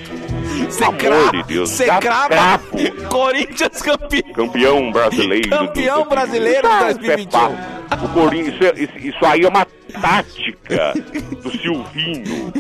[0.70, 2.68] Você Amor crava, de Deus, você crava cravo.
[3.10, 4.34] Corinthians campeão.
[4.34, 5.50] Campeão brasileiro.
[5.50, 7.26] Campeão do- brasileiro de Ah, 2021.
[7.26, 7.38] isso
[7.92, 8.06] é.
[8.06, 9.66] O Corinthians, isso- isso aí é uma
[10.02, 10.94] tática
[11.42, 12.54] do Silvinho.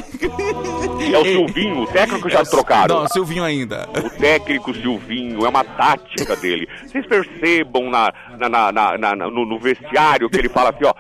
[1.14, 3.02] É o Silvinho, o técnico já trocaram.
[3.02, 3.88] Não, Silvinho ainda.
[4.04, 6.68] O técnico Silvinho, é uma tática dele.
[6.86, 10.94] Vocês percebam na, na- na- na- no, no vestiário que ele fala assim, ó.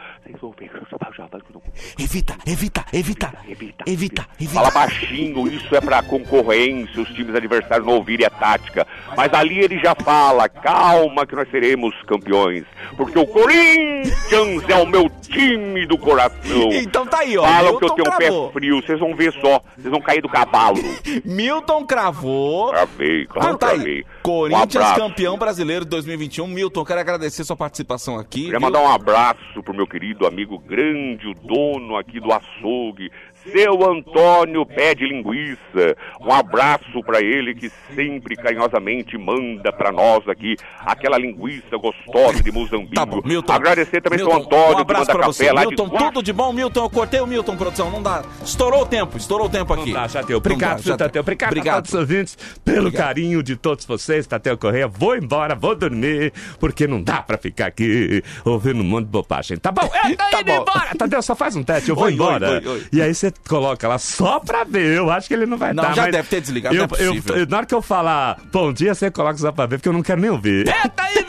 [1.99, 3.33] Evita, evita, evita.
[3.47, 4.53] Evita, Evita, evita.
[4.53, 8.85] Fala baixinho, isso é pra concorrência, os times adversários não ouvirem a tática.
[9.15, 12.63] Mas ali ele já fala, calma que nós seremos campeões.
[12.97, 16.69] Porque o Corinthians é o meu time do coração.
[16.73, 17.43] Então tá aí, ó.
[17.43, 18.47] Falam que eu Milton tenho um cravou.
[18.47, 19.61] pé frio, vocês vão ver só.
[19.75, 20.77] Vocês vão cair do cavalo.
[21.25, 22.69] Milton cravou.
[22.71, 23.75] Cravei, claro, Então tá aí.
[23.75, 24.05] cravei.
[24.23, 24.99] Um Corinthians abraço.
[24.99, 26.47] campeão brasileiro de 2021.
[26.47, 28.45] Milton, quero agradecer sua participação aqui.
[28.45, 28.61] Queria viu?
[28.61, 33.11] mandar um abraço pro meu querido amigo grande, o dono aqui do açougue,
[33.51, 35.95] seu Antônio Pé de Linguiça.
[36.21, 42.51] Um abraço pra ele que sempre carinhosamente manda pra nós aqui aquela linguiça gostosa de
[42.51, 42.93] Muzambinho.
[42.93, 43.53] Tá bom, Milton.
[43.53, 45.51] Agradecer também Milton, seu Antônio um abraço que manda pra café você.
[45.51, 46.83] lá Milton, de tudo de bom, Milton.
[46.83, 47.89] Eu cortei o Milton, produção.
[47.91, 48.23] Não dá.
[48.43, 49.91] Estourou o tempo, estourou o tempo aqui.
[49.91, 50.29] Não dá, Tadeu.
[50.29, 51.21] Não Obrigado, dá, já- Tadeu.
[51.21, 51.73] Obrigado, Obrigado.
[51.75, 53.03] a todos os ouvintes pelo Obrigado.
[53.07, 54.87] carinho de todos vocês, Tadeu Correia.
[54.87, 59.57] Vou embora, vou dormir, porque não dá pra ficar aqui ouvindo um monte de bobagem.
[59.57, 59.81] Tá bom?
[59.83, 60.61] Eu tô Tá indo bom.
[60.61, 60.95] embora.
[60.97, 62.49] Tadeu, só faz um teste, eu vou Oi, oi, embora.
[62.51, 62.83] oi, oi.
[62.91, 64.97] E aí você coloca lá só pra ver.
[64.97, 65.93] Eu acho que ele não vai Não, dar.
[65.95, 68.71] já mas deve ter desligado, Eu, não é eu- na hora que eu falar bom
[68.73, 70.67] dia, você coloca só pra ver, porque eu não quero nem ouvir.
[70.67, 71.22] É, tá indo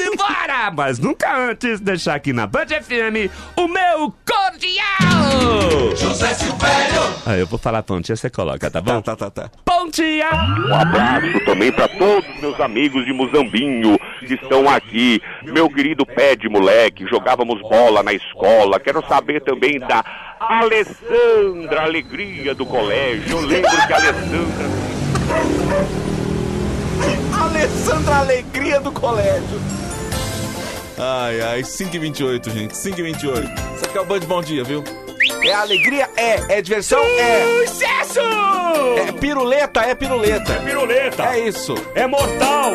[0.55, 0.71] embora!
[0.71, 5.97] Mas nunca antes deixar aqui na Band FM o meu cordial!
[5.97, 9.01] José Silvério, Aí eu vou falar dia, você coloca, tá bom?
[9.01, 9.51] Tá, tá, tá, tá.
[9.93, 10.29] Dia!
[10.69, 15.23] Um abraço também para todos meus amigos de Muzambinho que estão aqui.
[15.45, 18.81] Meu querido pé de moleque, jogávamos bola na escola.
[18.81, 20.03] Quero saber também da
[20.40, 23.38] Alessandra, alegria do colégio.
[23.38, 24.64] Eu lembro que a Alessandra.
[27.40, 29.61] Alessandra Alegria do Colégio.
[30.98, 32.74] Ai, ai, 5h28, gente.
[32.74, 33.74] 5h28.
[33.76, 34.85] Isso aqui é o Band Bom Dia, viu?
[35.44, 36.09] É alegria?
[36.16, 36.59] É.
[36.59, 37.02] É diversão?
[37.02, 37.66] É.
[37.66, 38.20] Sucesso!
[39.07, 39.80] É piruleta?
[39.80, 40.54] É piruleta.
[40.64, 41.22] Piruleta!
[41.35, 41.74] É isso.
[41.94, 42.72] É mortal!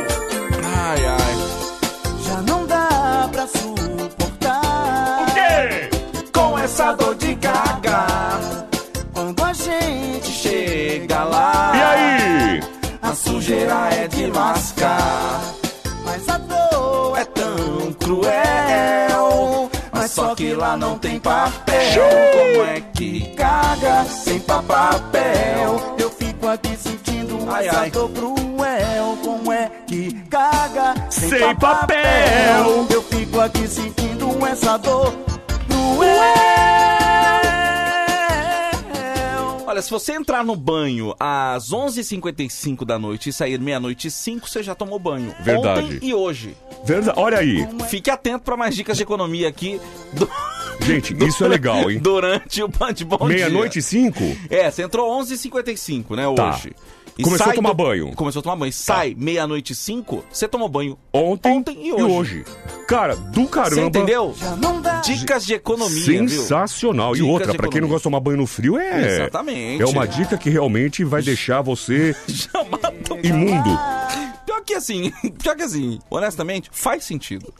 [0.63, 2.23] Ai, ai.
[2.23, 5.89] Já não dá pra suportar quê?
[6.33, 8.07] Com essa dor de gaga.
[9.13, 11.71] quando a gente Chega lá.
[11.75, 12.59] E aí?
[13.01, 15.41] A sujeira é de lascar
[18.09, 19.69] cruel.
[19.91, 21.75] Mas só que lá não tem papel.
[22.31, 25.95] Como é que caga sem papel?
[25.99, 27.91] Eu fico aqui sentindo ai, essa ai.
[27.91, 29.17] dor cruel.
[29.23, 31.59] Como é que caga sem, sem papel?
[31.59, 32.87] papel?
[32.89, 35.13] Eu fico aqui sentindo essa dor
[39.79, 44.49] Olha, se você entrar no banho às 11h55 da noite e sair meia-noite e 5,
[44.49, 45.33] você já tomou banho.
[45.39, 45.95] Verdade.
[45.95, 46.53] Ontem e hoje.
[46.83, 47.17] Verdade.
[47.17, 47.65] Olha aí.
[47.89, 49.79] Fique atento para mais dicas de economia aqui
[50.11, 50.29] do-
[50.81, 51.99] Gente, isso é legal, hein?
[51.99, 53.25] durante o Band Bom.
[53.25, 54.21] Meia-noite e cinco?
[54.49, 56.49] É, você entrou 11h55, né, Tá.
[56.49, 56.73] hoje.
[57.23, 58.09] Começou sai a tomar do- banho.
[58.09, 58.15] Tá.
[58.15, 58.73] Começou a tomar banho.
[58.73, 62.45] Sai meia-noite e 5, você tomou banho Ontem, Ontem e hoje.
[62.87, 63.75] Cara, do caramba.
[63.75, 64.35] Você entendeu?
[64.39, 65.01] Já não dá.
[65.01, 67.15] Dicas de economia, Sensacional.
[67.15, 69.15] E outra, pra quem não gosta de tomar banho no frio, é.
[69.15, 69.81] Exatamente.
[69.81, 72.15] É uma dica que realmente vai deixar você
[73.23, 73.69] imundo.
[74.45, 77.53] Pior que assim, pior que assim, honestamente, faz sentido.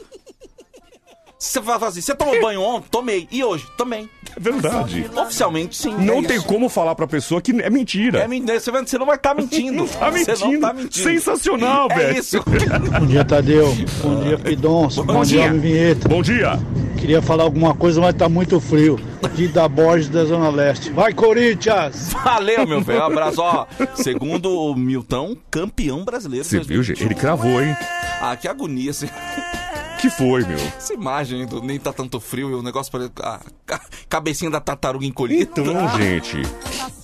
[1.42, 2.88] Você fala assim, você tomou banho ontem?
[2.92, 3.26] Tomei.
[3.32, 3.66] E hoje?
[3.78, 4.10] Também.
[4.36, 5.10] É verdade.
[5.16, 5.96] Oficialmente, sim.
[5.98, 6.46] Não é tem isso.
[6.46, 8.20] como falar pra pessoa que é mentira.
[8.20, 8.60] É mentira.
[8.60, 9.88] Você Você não vai estar mentindo.
[9.88, 10.52] Tá Você mentindo.
[10.52, 10.94] não tá mentindo.
[11.10, 12.20] Sensacional, É velho.
[12.20, 12.44] isso.
[13.00, 13.74] Bom dia, Tadeu.
[14.04, 15.02] Bom dia, Pidonço.
[15.04, 15.48] Bom, dia, dia.
[15.48, 16.10] Homem Vinheta.
[16.10, 16.60] Bom dia.
[17.00, 19.00] Queria falar alguma coisa, mas tá muito frio.
[19.34, 20.90] Dida Borges da Zona Leste.
[20.92, 22.10] Vai, Corinthians!
[22.22, 23.00] Valeu, meu velho.
[23.00, 23.42] Um abraço.
[23.42, 26.44] Ó, segundo o Milton, campeão brasileiro.
[26.44, 27.02] de Você viu, gente?
[27.02, 27.74] Ele cravou, hein?
[28.22, 28.90] Ah, que agonia.
[28.92, 29.10] Esse...
[30.02, 30.58] Que foi, meu?
[30.78, 33.12] Essa imagem do nem tá tanto frio e o negócio parece.
[33.22, 35.50] Ah, ca- cabecinha da tartaruga encolhida.
[35.60, 36.38] Então, gente.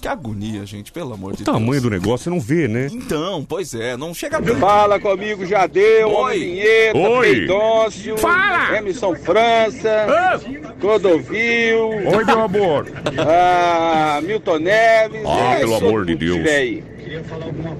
[0.02, 1.84] Que agonia, gente, pelo amor de O tamanho Deus.
[1.84, 2.88] do negócio você não vê, né?
[2.92, 4.60] Então, pois é, não chega tanto.
[4.60, 6.14] Fala comigo, Jadeu, Oi.
[6.14, 7.32] Homem Vinheta, Oi.
[7.36, 8.78] Peidócio, Fala.
[8.78, 10.40] Emerson França,
[10.80, 12.88] Clodovil, Oi, meu amor.
[13.28, 15.22] ah, Milton Neves.
[15.26, 16.48] Ah, é, pelo amor de Deus.
[16.48, 16.84] aí.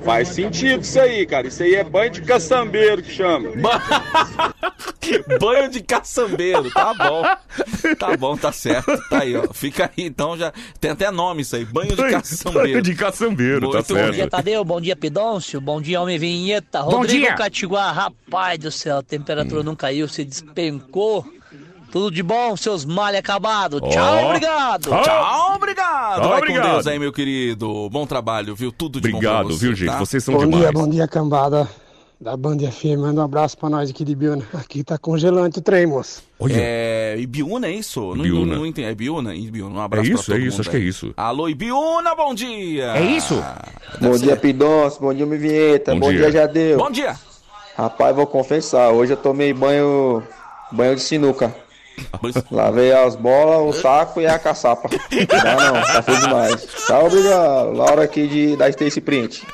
[0.04, 1.48] Faz sentido isso aí, cara.
[1.48, 3.50] Isso aí é banho de caçambeiro que chama.
[5.40, 7.24] Banho de caçambeiro, tá bom.
[7.96, 8.92] Tá bom, tá certo.
[9.10, 9.54] Tá aí, ó.
[9.54, 10.52] Fica aí, então já.
[10.80, 11.64] Tem até nome isso aí.
[11.64, 12.82] Banho de Banho caçambeiro.
[12.82, 14.00] de caçambeiro, tá Muito certo.
[14.00, 14.06] bom.
[14.08, 14.66] Bom dia, Tadeu.
[14.66, 15.62] Bom dia, Pidôncio.
[15.62, 16.82] Bom dia, Homem Vinheta.
[16.82, 17.36] Bom Rodrigo dia.
[17.36, 17.92] Catiguá.
[17.92, 21.24] Rapaz do céu, a temperatura não caiu, se despencou.
[21.96, 23.80] Tudo de bom, seus malha acabado.
[23.80, 24.26] Tchau, Ó.
[24.28, 24.90] obrigado.
[24.92, 25.02] Ó.
[25.02, 26.20] Tchau, obrigado.
[26.20, 26.64] Tchau, Vai obrigado.
[26.66, 27.90] com Deus aí, meu querido.
[27.90, 28.70] Bom trabalho, viu?
[28.70, 29.88] Tudo de bom pra Obrigado, viu, gente?
[29.90, 29.98] tá?
[30.00, 30.60] Vocês são Bom demais.
[30.62, 31.70] dia, bom dia, cambada
[32.20, 32.98] da Band FM.
[33.00, 34.44] Manda um abraço pra nós aqui de Biona.
[34.54, 36.22] Aqui tá congelante o trem, moço.
[36.38, 37.16] Olha, É.
[37.18, 38.02] Ibiúna, é isso?
[38.14, 38.46] Não- Ibiúna.
[38.46, 38.88] Não, não entendi.
[38.90, 39.34] É Ibiúna?
[39.34, 39.76] Ibiúna.
[39.80, 40.88] Um abraço É isso, pra todo é isso, mundo acho que é aí.
[40.90, 41.14] isso.
[41.16, 42.88] Alô, Ibiúna, bom dia.
[42.98, 43.42] É isso?
[44.02, 45.00] Bom dia, Pidoncio.
[45.00, 45.94] Bom dia, Homem Vinheta.
[45.94, 46.20] Bom Bom, dia.
[46.24, 46.32] dia.
[46.34, 46.78] Jadeu.
[46.78, 47.16] Bom dia.
[47.78, 48.90] Rapaz, vou confessar.
[48.92, 50.22] Hoje eu tomei banho,
[50.74, 51.56] banho de sinuca.
[52.52, 54.90] Lavei as bolas, o saco e a caçapa.
[54.90, 56.68] Não, não, tá feio demais.
[56.88, 57.72] Tchau, obrigado.
[57.74, 59.46] Laura aqui de, da Stacy Print.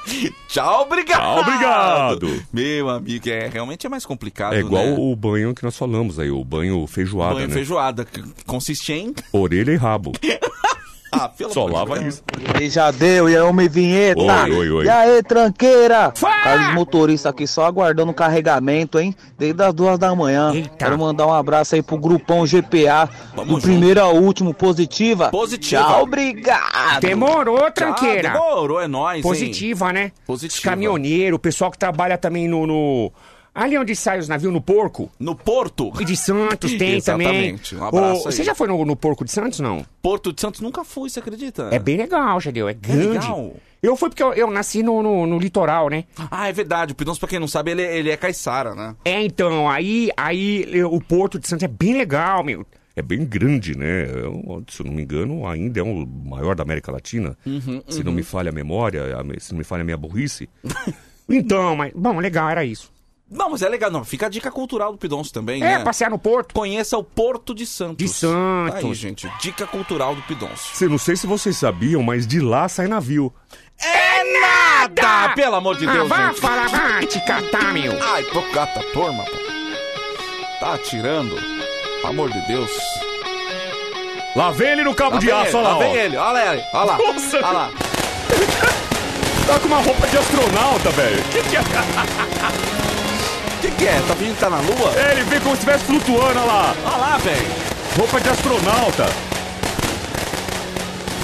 [0.48, 1.20] Tchau, obrigado.
[1.20, 2.44] Tchau, obrigado.
[2.52, 4.96] Meu amigo, é, realmente é mais complicado, é igual né?
[4.98, 7.54] o banho que nós falamos aí, o banho feijoada, Banho né?
[7.54, 9.14] feijoada, que consiste em...
[9.32, 10.12] Orelha e rabo.
[11.14, 12.16] Ah, pelo Só de lava Deus.
[12.16, 12.24] isso.
[12.62, 14.22] E já deu, e aí, Homem Vinheta.
[14.22, 14.86] Oi, oi, oi.
[14.86, 16.14] E aí, tranqueira?
[16.16, 16.42] Fala!
[16.42, 19.14] Carlos motorista aqui só aguardando o carregamento, hein?
[19.38, 20.54] Desde as duas da manhã.
[20.54, 20.70] Eita.
[20.78, 23.10] Quero mandar um abraço aí pro grupão GPA.
[23.36, 23.64] Tamo do junto.
[23.64, 25.30] primeiro ao último, positiva.
[25.30, 25.82] Positiva.
[25.84, 27.02] Tchau, obrigado.
[27.02, 28.30] Demorou, Tchau, tranqueira.
[28.30, 29.22] demorou, é nóis, hein?
[29.24, 30.12] Positiva, né?
[30.26, 30.58] Positiva.
[30.60, 33.12] Os caminhoneiros, o pessoal que trabalha também no, no-
[33.54, 35.12] Ali onde sai os navios, no Porco.
[35.20, 35.92] No Porto.
[36.00, 37.28] E de Santos tem também.
[37.28, 38.34] Exatamente, um abraço aí.
[38.34, 39.86] Você já foi no, no Porco de Santos, não?
[40.02, 41.68] Porto de Santos nunca fui, você acredita?
[41.72, 42.70] É bem legal, Jadeu.
[42.70, 43.08] É grande.
[43.08, 43.54] legal.
[43.84, 46.06] Eu fui porque eu, eu nasci no, no, no litoral, né?
[46.30, 46.94] Ah, é verdade.
[46.94, 48.96] O Pidonço, pra quem não sabe, ele, ele é caiçara, né?
[49.04, 52.66] É, então, aí, aí eu- o Porto de Santos é bem legal, meu.
[52.96, 54.04] É bem grande, né?
[54.04, 57.36] É um- se eu não me engano, ainda é o maior da América Latina.
[57.46, 59.04] Uhum, se não me falha a memória,
[59.40, 60.48] se não me falha a minha burrice.
[61.30, 62.92] Então, mas, bom, legal, era isso.
[63.32, 63.90] Não, mas é legal.
[63.90, 65.84] Não, fica a dica cultural do Pidonço também, É, né?
[65.84, 66.54] passear no Porto.
[66.54, 67.96] Conheça o Porto de Santos.
[67.98, 68.82] De Santos.
[68.82, 69.32] Tá aí, gente.
[69.40, 70.76] Dica cultural do Pidonço.
[70.76, 73.34] Cê- não sei se vocês sabiam, mas de lá sai navio.
[73.82, 75.30] É nada!
[75.34, 76.42] Pelo amor de ah, Deus, vá gente.
[76.42, 77.98] para vá te catar, meu.
[78.04, 79.32] Ai, pô, cata turma, pô.
[80.60, 81.36] Tá atirando.
[81.36, 82.70] Pelo amor de Deus.
[84.36, 85.96] Lá vem ele no cabo Lá de vem aço, ele, olha lá, lá vem ó.
[85.96, 86.18] ele.
[86.18, 86.64] Olha ele.
[86.74, 86.98] Olha lá.
[86.98, 87.38] Nossa.
[87.38, 87.70] Olha lá.
[89.48, 91.24] Tá com uma roupa de astronauta, velho.
[91.24, 91.62] Que que é?
[93.62, 94.02] O que, que é?
[94.08, 94.92] Tá que tá na lua?
[94.96, 96.76] É, ele vem como se estivesse flutuando, olha lá.
[96.84, 97.48] Olha lá, velho.
[97.96, 99.08] Roupa de astronauta.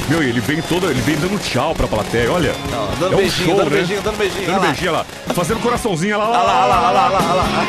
[0.08, 2.54] Meu, e ele vem todo, ele vem dando tchau pra plateia, olha.
[2.74, 3.76] Ó, dando é um beijinho, show, dando né?
[3.78, 4.46] beijinho, dando beijinho.
[4.46, 4.66] Dando lá.
[4.68, 5.34] beijinho, olha lá.
[5.34, 6.38] Fazendo coraçãozinho, olha lá.
[6.40, 7.66] Olha lá, olha lá, olha lá, olha lá.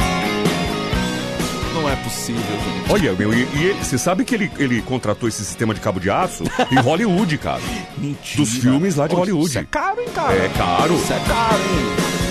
[1.74, 2.92] Não é possível, gente.
[2.92, 5.98] Olha, meu, e, e ele- você sabe que ele, ele contratou esse sistema de cabo
[5.98, 7.62] de aço em Hollywood, cara.
[7.96, 8.36] Mentira.
[8.44, 9.48] Dos filmes lá de Hollywood.
[9.48, 10.34] Isso é caro, hein, cara?
[10.34, 10.94] É caro.
[10.94, 12.27] Isso é caro, hein?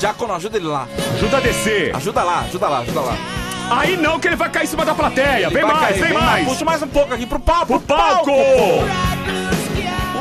[0.00, 0.88] Diácono, ajuda ele lá.
[1.14, 1.94] Ajuda a descer.
[1.94, 3.16] Ajuda lá, ajuda lá, ajuda lá.
[3.70, 5.48] Aí não, que ele vai cair em cima da plateia.
[5.50, 6.48] Vem Vai mais, cair, vem mais.
[6.48, 7.66] Puxa mais um pouco aqui pro palco.
[7.66, 8.32] Pro palco!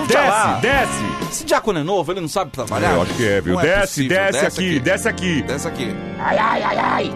[0.06, 0.60] Puxa lá.
[0.62, 1.30] Desce, desce.
[1.32, 2.92] Esse diácono é novo, ele não sabe trabalhar?
[2.94, 3.56] Eu acho que é, viu?
[3.56, 4.18] Não desce, possível.
[4.18, 5.42] desce, aqui, desce aqui.
[5.44, 5.96] Desce aqui.
[6.20, 7.14] Ai, ai, ai, ai.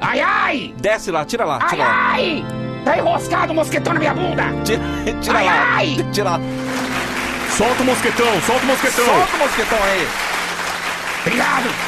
[0.00, 0.74] Ai, ai.
[0.80, 2.10] Desce lá, tira lá, Ai, tira lá.
[2.12, 2.44] ai.
[2.84, 4.44] Tá enroscado o mosquetão na minha bunda.
[4.64, 4.80] Tira,
[5.20, 5.74] tira Ai, lá.
[5.74, 5.96] ai.
[6.12, 6.40] Tira lá.
[7.56, 9.04] Solta o mosquetão, solta o mosquetão.
[9.04, 10.08] Solta o mosquetão aí.
[11.26, 11.87] Obrigado.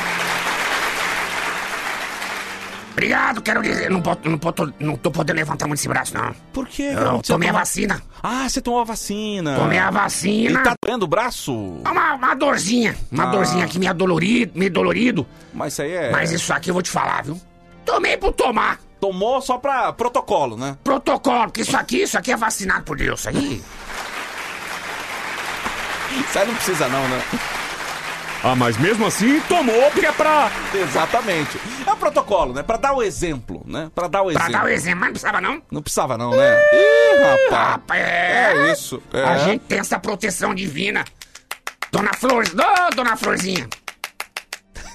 [3.00, 6.34] Obrigado, quero dizer, não, posso, não, posso, não tô podendo levantar muito esse braço, não.
[6.52, 6.90] Por quê?
[6.94, 7.18] Cara?
[7.22, 8.02] Tomei a tomou- vacina.
[8.22, 9.56] Ah, você tomou a vacina.
[9.56, 10.60] Tomei a vacina.
[10.60, 11.50] E tá doendo o braço?
[11.54, 12.94] Uma, uma dorzinha.
[13.10, 13.30] Uma Ah.
[13.30, 15.26] dorzinha aqui meio dolorido, meio dolorido.
[15.54, 16.10] Mas isso aí é...
[16.10, 17.40] Mas isso aqui eu vou te falar, viu?
[17.86, 18.78] Tomei por tomar.
[19.00, 20.76] Tomou só pra protocolo, né?
[20.84, 23.20] Protocolo, porque isso aqui, isso aqui é vacinado por Deus.
[23.20, 23.62] Isso aí.
[26.28, 27.22] Isso aí não precisa não, né?
[28.42, 30.50] Ah, mas mesmo assim tomou, porque é pra.
[30.74, 31.59] Exatamente.
[31.87, 32.62] É o protocolo, né?
[32.62, 33.90] Pra dar o exemplo, né?
[33.94, 34.53] Pra dar o Pra exemplo.
[34.53, 35.62] dar o exemplo, mas não precisava não.
[35.70, 36.59] Não precisava não, né?
[36.72, 38.00] Ih, rapaz.
[38.00, 38.53] É.
[38.55, 39.03] É isso.
[39.12, 39.22] É.
[39.24, 41.05] A gente tem essa proteção divina.
[41.92, 43.68] Dona Flor, Ô, Dona Florzinha.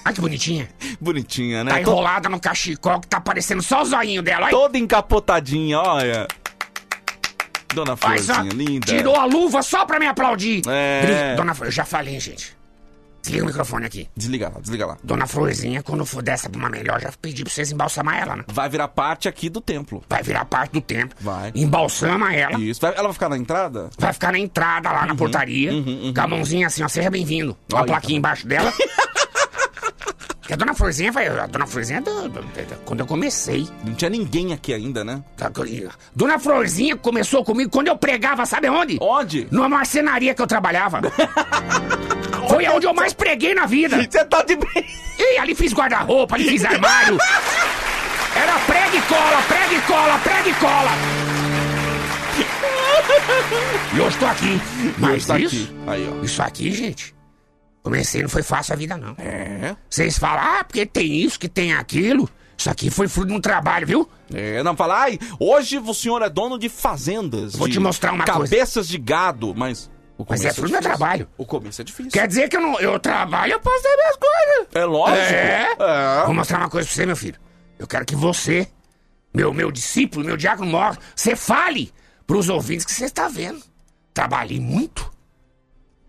[0.04, 0.68] Olha que bonitinha.
[1.00, 1.70] Bonitinha, né?
[1.72, 4.46] Tá enrolada no cachecol que tá aparecendo só o zoinho dela.
[4.46, 4.50] Olha.
[4.50, 6.26] Toda encapotadinha, olha.
[7.74, 8.86] Dona Olha só, Florzinha, linda.
[8.86, 10.62] tirou a luva só pra me aplaudir.
[10.66, 11.34] É.
[11.36, 12.55] Dona Flor, eu já falei, gente.
[13.26, 14.08] Desliga o microfone aqui.
[14.16, 14.96] Desliga lá, desliga lá.
[15.02, 18.44] Dona Florzinha, quando for dessa pra uma melhor, já pedi pra vocês embalsamar ela, né?
[18.48, 20.02] Vai virar parte aqui do templo.
[20.08, 21.16] Vai virar parte do templo.
[21.20, 21.50] Vai.
[21.54, 22.58] Embalsama ela.
[22.60, 22.80] Isso.
[22.80, 23.90] Vai- ela vai ficar na entrada?
[23.98, 25.72] Vai ficar na entrada lá na portaria.
[26.14, 27.56] Com a mãozinha assim, ó, seja bem-vindo.
[27.72, 28.72] Ó, a Olha, plaquinha embaixo dela.
[30.46, 31.26] Que a dona Florzinha foi.
[31.26, 33.66] A dona Florzinha, é do- do- do- quando eu comecei.
[33.84, 35.22] Não tinha ninguém aqui ainda, né?
[35.36, 35.50] tá,
[36.14, 38.98] Dona Florzinha começou comigo quando eu pregava, sabe onde?
[39.00, 39.48] Onde?
[39.50, 41.00] Numa marcenaria que eu trabalhava.
[42.48, 43.96] Foi onde eu mais preguei na vida.
[44.08, 44.56] Você tá de
[45.18, 47.18] E ali fiz guarda-roupa, ali fiz armário.
[48.36, 50.90] Era prega e cola, prega e cola, prega e cola.
[53.96, 54.60] E hoje tô aqui.
[54.98, 55.76] Mas tá isso, aqui.
[55.86, 56.24] Aí, ó.
[56.24, 57.14] isso aqui, gente,
[57.86, 59.14] comecei, não foi fácil a vida, não.
[59.16, 59.76] É.
[59.88, 62.28] Vocês falam, ah, porque tem isso, que tem aquilo.
[62.58, 64.10] Isso aqui foi fruto de um trabalho, viu?
[64.34, 67.54] É, não falar, ai, hoje o senhor é dono de fazendas.
[67.54, 68.42] Vou de te mostrar uma coisa.
[68.42, 69.88] Cabeças de gado, mas.
[70.18, 71.28] O Mas é começo fruto do meu trabalho.
[71.36, 72.10] O começo é difícil.
[72.10, 74.68] Quer dizer que eu, não, eu trabalho, eu posso ter minhas coisas.
[74.74, 75.20] É lógico.
[75.20, 75.76] É.
[75.78, 76.24] É.
[76.24, 77.38] Vou mostrar uma coisa pra você, meu filho.
[77.78, 78.66] Eu quero que você,
[79.34, 81.92] meu, meu discípulo, meu diácono maior, você fale
[82.26, 83.62] pros ouvintes que você está vendo.
[84.14, 85.14] Trabalhei muito.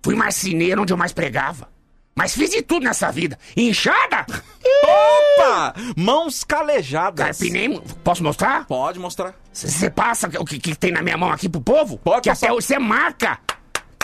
[0.03, 1.69] Fui marceneiro onde eu mais pregava.
[2.15, 3.37] Mas fiz de tudo nessa vida.
[3.55, 4.25] Enxada?
[4.83, 5.75] Opa!
[5.95, 7.25] Mãos calejadas.
[7.37, 7.79] Carpinei.
[8.03, 8.65] Posso mostrar?
[8.65, 9.35] Pode mostrar.
[9.53, 11.97] Você passa o que, que tem na minha mão aqui pro povo?
[11.99, 12.47] Pode Que passar.
[12.47, 13.39] até hoje você marca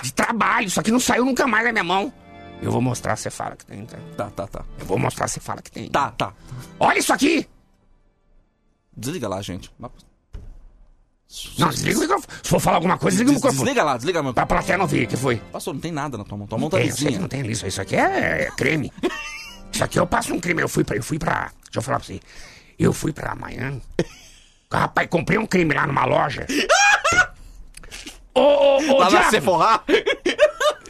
[0.01, 0.67] de trabalho.
[0.67, 2.13] Isso aqui não saiu nunca mais da minha mão.
[2.61, 3.85] Eu vou mostrar, você fala que tem.
[3.85, 3.97] Tá?
[4.15, 4.65] Tá, tá, tá.
[4.79, 5.89] Eu vou mostrar, você fala que tem.
[5.89, 6.33] Tá, tá.
[6.79, 7.47] Olha isso aqui!
[8.95, 9.71] Desliga lá, gente.
[11.57, 12.27] Não, desliga o microfone.
[12.43, 13.63] Se for falar alguma coisa, desliga o microfone.
[13.63, 14.33] Desliga lá, desliga meu.
[14.33, 15.37] Pra plateia não ver, o que foi?
[15.51, 16.45] Pastor, não tem nada na tua mão.
[16.47, 17.19] Tua mão tá Tem, lisinha.
[17.19, 17.65] não tem isso.
[17.65, 18.91] Isso aqui é, é creme.
[19.73, 20.61] Isso aqui eu passo um creme.
[20.61, 20.95] Eu fui pra.
[20.95, 21.51] Eu fui pra.
[21.65, 22.19] Deixa eu falar pra você.
[22.77, 23.81] Eu fui pra Miami.
[24.71, 26.45] Rapaz, comprei um creme lá numa loja.
[28.35, 29.29] Ô, ô, ô, Lá na!
[29.29, 29.81] Sephora.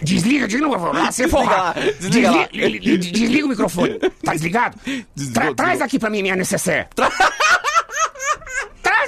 [0.01, 0.77] Desliga, desliga.
[0.77, 1.99] Lá, você Desliga lá, desliga.
[1.99, 3.99] Desliga, li- li- desliga o microfone.
[4.23, 4.77] Tá desligado?
[5.15, 5.85] Desligou, Tra- traz desligou.
[5.85, 6.87] aqui pra mim minha necessaire.
[6.95, 7.13] Traz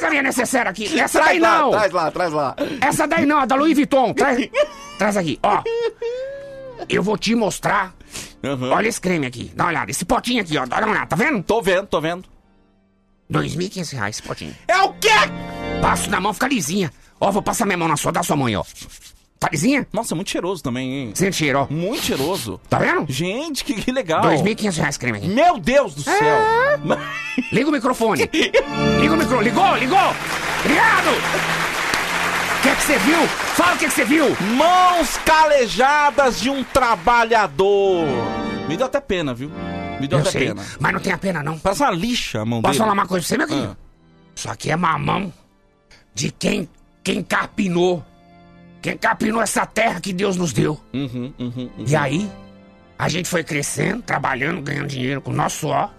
[0.08, 1.00] a minha necessaire aqui.
[1.00, 1.72] Essa Traz daí lá, não.
[1.72, 2.56] traz lá, traz lá.
[2.82, 4.14] Essa daí não, a da Louis Vuitton.
[4.14, 4.50] Traz,
[4.98, 5.62] traz aqui, ó.
[6.90, 7.94] Eu vou te mostrar.
[8.44, 8.72] Uhum.
[8.72, 9.52] Olha esse creme aqui.
[9.56, 9.92] Dá uma olhada.
[9.92, 10.66] Esse potinho aqui, ó.
[10.66, 11.08] Dá uma olhada.
[11.08, 11.42] Tá vendo?
[11.42, 12.26] Tô vendo, tô vendo.
[13.32, 14.56] 2.500 reais esse potinho.
[14.68, 15.10] É o quê?
[15.82, 16.92] Passo na mão, fica lisinha.
[17.20, 18.12] Ó, vou passar minha mão na sua.
[18.12, 18.64] Dá sua aí, ó.
[19.52, 19.88] Lisinha?
[19.92, 21.12] Nossa, muito cheiroso também, hein?
[21.14, 21.68] Sente cheiro, ó.
[21.74, 22.60] Muito cheiroso.
[22.70, 23.06] Tá vendo?
[23.12, 24.24] Gente, que, que legal.
[24.24, 25.28] 2.500 reais creme aqui.
[25.28, 26.16] Meu Deus do céu.
[27.52, 28.30] Liga o microfone.
[28.32, 29.44] Liga o microfone.
[29.44, 30.16] Ligou, ligou.
[30.64, 31.08] Obrigado.
[32.60, 33.28] O que é que você viu?
[33.28, 34.26] Fala o que é que você viu.
[34.58, 38.06] Mãos calejadas de um trabalhador.
[38.68, 39.52] Me deu até pena, viu?
[40.00, 40.64] Me deu Eu até sei, pena.
[40.80, 41.60] mas não tem a pena, não.
[41.60, 42.80] Parece uma lixa a mão Posso dele.
[42.80, 43.78] falar uma coisa pra você, meu querido?
[43.80, 43.86] Ah.
[44.36, 45.32] Isso aqui é mamão
[46.14, 46.68] de quem,
[47.04, 48.04] quem carpinou.
[48.86, 50.80] Quem carpinou essa terra que Deus nos deu.
[50.94, 51.86] Uhum, uhum, uhum.
[51.88, 52.30] E aí,
[53.00, 55.90] a gente foi crescendo, trabalhando, ganhando dinheiro com o nosso suor.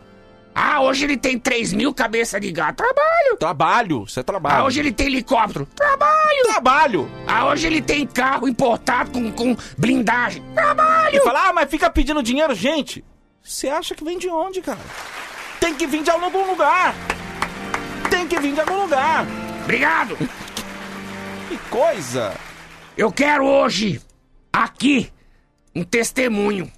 [0.54, 2.76] Ah, hoje ele tem 3 mil cabeças de gato.
[2.76, 3.36] Trabalho.
[3.40, 4.56] Trabalho, isso é trabalho.
[4.58, 5.66] Ah, hoje ele tem helicóptero.
[5.74, 6.42] Trabalho.
[6.44, 7.10] Trabalho.
[7.26, 10.44] Ah, hoje ele tem carro importado com, com blindagem.
[10.54, 11.16] Trabalho.
[11.16, 13.04] E fala, ah, mas fica pedindo dinheiro, gente.
[13.42, 14.78] Você acha que vem de onde, cara?
[15.58, 16.94] Tem que vir de algum lugar.
[18.08, 19.26] Tem que vir de algum lugar.
[19.64, 20.16] Obrigado.
[21.48, 22.34] Que coisa.
[22.96, 24.00] Eu quero hoje,
[24.52, 25.10] aqui,
[25.74, 26.70] um testemunho.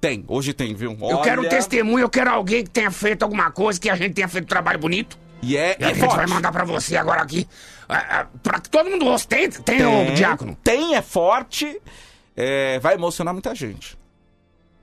[0.00, 0.96] Tem, hoje tem, viu?
[1.00, 3.96] Eu quero um Olha, testemunho, eu quero alguém que tenha feito alguma coisa, que a
[3.96, 5.18] gente tenha feito um trabalho bonito.
[5.42, 6.16] E é, E a é gente forte.
[6.16, 7.46] vai mandar pra você agora aqui.
[7.88, 9.26] ah, ah, pra que todo mundo ouça.
[9.26, 10.56] Tem, tem, o diácono?
[10.62, 11.80] Tem, é forte.
[12.36, 13.98] é, vai emocionar muita gente.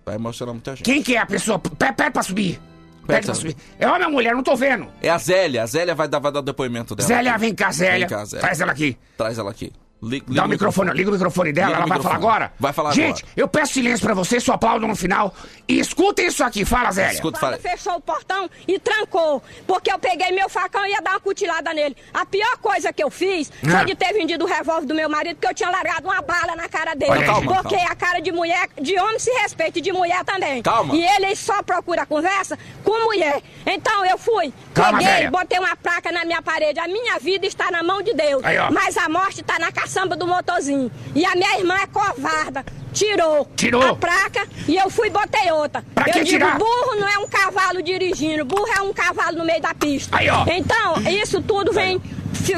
[0.06, 0.84] Vai emocionar muita gente.
[0.84, 1.58] Quem que é a pessoa?
[1.60, 2.60] Pede, pra subir.
[3.08, 3.56] Pede pra pra subir.
[3.80, 4.36] É homem ou mulher?
[4.36, 4.88] Não tô vendo.
[5.02, 5.64] É a Zélia.
[5.64, 7.08] A Zélia vai dar, vai dar o depoimento dela.
[7.08, 7.40] Zélia, aqui.
[7.40, 8.08] vem cá, Zélia.
[8.08, 8.42] Vem cá, Zélia.
[8.42, 8.98] Traz ela aqui.
[9.18, 9.72] Traz ela aqui.
[10.04, 12.54] Liga, Dá o microfone, liga o microfone dela, Liga ela vai falar agora.
[12.60, 13.34] Vai falar Gente, agora.
[13.38, 15.34] eu peço silêncio pra vocês, só aplaudam no final.
[15.68, 17.14] E escutem isso aqui, fala, Zélia.
[17.14, 21.12] Escuta, Quando fechou o portão e trancou, porque eu peguei meu facão e ia dar
[21.12, 21.96] uma cutilada nele.
[22.14, 23.78] A pior coisa que eu fiz Ah.
[23.78, 26.56] foi de ter vendido o revólver do meu marido, porque eu tinha largado uma bala
[26.56, 27.12] na cara dele.
[27.12, 27.92] Olha calma, porque calma.
[27.92, 30.62] a cara de mulher, de homem se respeita e de mulher também.
[30.62, 30.94] Calma.
[30.96, 33.42] E ele só procura conversa com mulher.
[33.66, 35.32] Então eu fui, Calma, peguei, velha.
[35.32, 36.80] botei uma placa na minha parede.
[36.80, 38.44] A minha vida está na mão de Deus.
[38.44, 40.92] Aí, mas a morte está na caçamba do motorzinho.
[41.14, 42.66] E a minha irmã é covarda.
[42.92, 43.82] Tirou, Tirou.
[43.82, 45.84] a placa e eu fui e botei outra.
[45.96, 46.58] Pra eu que digo, tirar?
[46.60, 50.16] burro não é um cavalo dirigindo, burro é um cavalo no meio da pista.
[50.16, 50.46] Aí, ó.
[50.48, 52.00] Então, isso tudo vem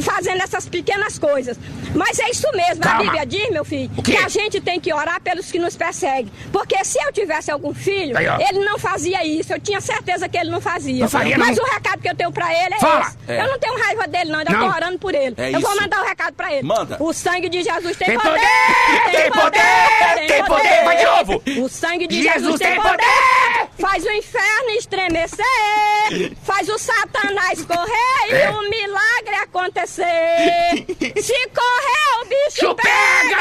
[0.01, 1.57] fazendo essas pequenas coisas.
[1.95, 2.99] Mas é isso mesmo, Calma.
[2.99, 6.31] a Bíblia diz, meu filho, que a gente tem que orar pelos que nos perseguem.
[6.51, 9.53] Porque se eu tivesse algum filho, Aí, ele não fazia isso.
[9.53, 10.99] Eu tinha certeza que ele não fazia.
[11.01, 11.63] Não faria, Mas não.
[11.63, 13.01] o recado que eu tenho pra ele é Fala.
[13.01, 13.17] esse.
[13.31, 13.41] É.
[13.41, 14.39] Eu não tenho raiva dele, não.
[14.39, 14.69] Ainda Não.
[14.69, 15.35] tô orando por ele.
[15.37, 15.81] É eu vou isso.
[15.81, 16.63] mandar o recado pra ele.
[16.67, 16.97] Manda.
[16.99, 18.39] O sangue de Jesus tem, Tem poder!
[18.39, 19.11] poder!
[19.11, 20.27] Tem poder!
[20.27, 20.83] Tem poder!
[20.83, 21.41] Vai de novo!
[21.63, 22.97] O sangue de Jesus Jesus, tem tem poder!
[22.97, 23.69] poder!
[23.79, 28.45] Faz o inferno estremecer, faz o satanás correr É.
[28.45, 30.05] e o milagre acontecer.
[31.21, 31.84] Se correr,
[32.21, 33.37] o bicho Bicho pega!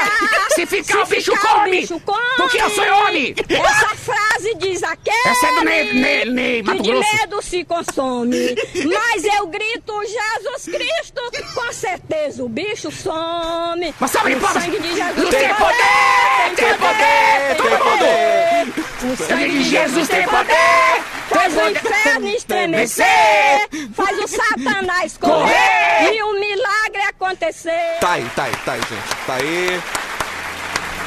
[0.55, 1.79] Se ficar, o bicho ficar, come!
[1.79, 2.21] O bicho come!
[2.37, 3.35] Porque eu sou homem!
[3.49, 7.17] Essa frase diz aquele Essa é do Ney- Ney- Ney que Mato de Grosso.
[7.17, 8.55] medo se consome.
[8.93, 11.23] Mas eu grito Jesus Cristo,
[11.55, 13.95] com certeza o bicho some.
[13.99, 16.55] Mas de o sangue de Jesus Tem poder!
[16.57, 17.57] Tem poder!
[17.57, 19.13] Todo mundo!
[19.13, 21.03] O sangue de Jesus tem poder!
[21.29, 21.91] Faz Tem o poder!
[21.91, 26.13] inferno estremecer, faz o satanás Correr!
[26.15, 26.84] e o milagre
[27.27, 27.99] acontecer.
[28.01, 29.17] Tá aí, tá aí, tá aí, gente.
[29.27, 29.81] Tá aí.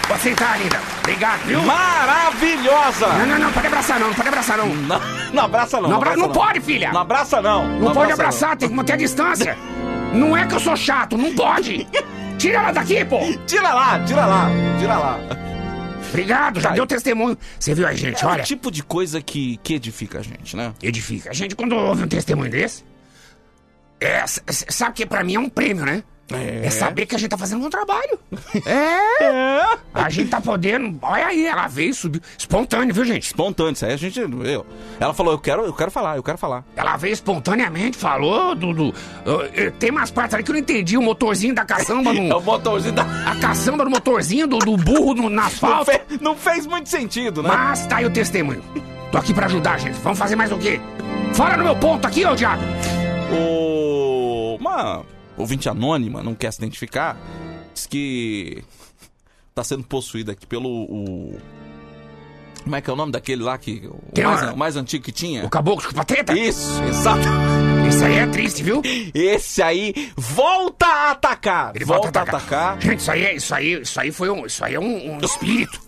[0.08, 0.80] Pode sentar, linda.
[1.00, 1.62] Obrigado, viu?
[1.64, 3.08] Maravilhosa!
[3.08, 4.68] Não, não, não, pode abraçar não, não pode abraçar não.
[4.68, 5.02] Não,
[5.34, 5.90] não abraça não.
[5.90, 6.92] Não, abra- abraça não pode, filha.
[6.94, 7.68] Não abraça não.
[7.68, 8.14] Não pode abraça,
[8.46, 9.58] abraçar, tem que manter a distância.
[10.14, 11.86] Não é que eu sou chato, não pode.
[12.38, 13.20] Tira ela daqui, pô.
[13.46, 14.50] Tira lá, tira lá,
[14.80, 15.20] tira lá.
[16.10, 16.78] Obrigado, já Vai.
[16.78, 17.38] deu testemunho.
[17.60, 18.42] Você viu aí, gente, É olha.
[18.42, 20.74] o tipo de coisa que, que edifica a gente, né?
[20.82, 21.30] Edifica.
[21.30, 22.86] A gente, quando ouve um testemunho desse,
[24.00, 26.04] é, sabe que pra mim é um prêmio, né?
[26.30, 26.70] É.
[26.70, 28.20] saber que a gente tá fazendo um bom trabalho.
[28.66, 29.78] É.
[29.94, 30.98] A gente tá podendo.
[31.02, 32.22] Olha aí, ela veio, subiu.
[32.38, 33.28] Espontâneo, viu, gente?
[33.28, 34.20] Espontâneo, isso aí a gente.
[34.20, 34.66] Eu.
[35.00, 36.66] Ela falou, eu quero, eu quero falar, eu quero falar.
[36.76, 40.98] Ela veio espontaneamente, falou uh, tem umas partes ali que eu não entendi.
[40.98, 42.28] O motorzinho da caçamba no.
[42.30, 43.04] É o motorzinho da.
[43.04, 45.92] A caçamba do motorzinho do, do burro no, na Não, asfalto.
[45.92, 47.50] fe- não fez muito sentido, né?
[47.50, 48.62] Mas tá aí o testemunho.
[49.12, 49.98] Tô aqui pra ajudar, gente.
[50.02, 50.80] Vamos fazer mais o quê?
[51.34, 52.62] Fala no meu ponto aqui, ô diabo.
[53.32, 54.58] O...
[54.60, 55.04] Uma
[55.38, 57.18] ouvinte anônima, não quer se identificar,
[57.74, 58.64] diz que
[59.54, 60.68] tá sendo possuída aqui pelo.
[60.70, 61.38] O...
[62.64, 63.88] Como é que é o nome daquele lá que.
[63.88, 65.46] O mais, uma- o mais antigo que tinha?
[65.46, 66.34] O caboclo de pateta?
[66.38, 67.22] Isso, exato.
[67.88, 68.82] Isso aí é triste, viu?
[69.14, 71.72] Esse aí volta a atacar.
[71.76, 72.82] Ele volta, volta a atacar.
[72.82, 75.20] Gente, isso aí, é- isso aí, isso aí foi um, isso aí é um, um
[75.22, 75.80] espírito.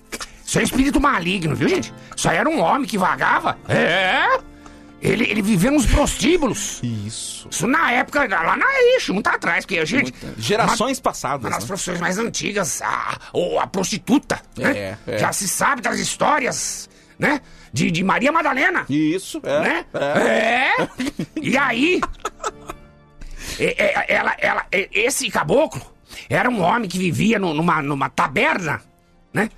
[0.46, 1.94] Isso é um espírito maligno, viu, gente?
[2.16, 3.58] Isso aí era um homem que vagava.
[3.68, 4.40] É.
[5.02, 6.80] Ele, ele vivia nos prostíbulos.
[6.84, 7.48] Isso.
[7.50, 8.66] Isso na época, lá na
[8.98, 10.14] ixi, muito atrás, porque a gente.
[10.38, 11.44] Gerações uma, passadas.
[11.46, 11.68] uma das né?
[11.68, 14.42] profissões mais antigas, a, ou a prostituta.
[14.58, 14.78] né?
[14.78, 15.18] É, é.
[15.18, 17.42] Já se sabe das histórias, né?
[17.72, 18.86] De, de Maria Madalena.
[18.90, 19.60] Isso, é.
[19.62, 19.86] né?
[19.94, 20.68] é.
[20.82, 20.88] É.
[21.42, 22.02] E aí,
[23.60, 25.82] é, é, ela, ela, é, esse caboclo
[26.30, 28.82] era um homem que vivia no- numa, numa taberna,
[29.34, 29.50] né?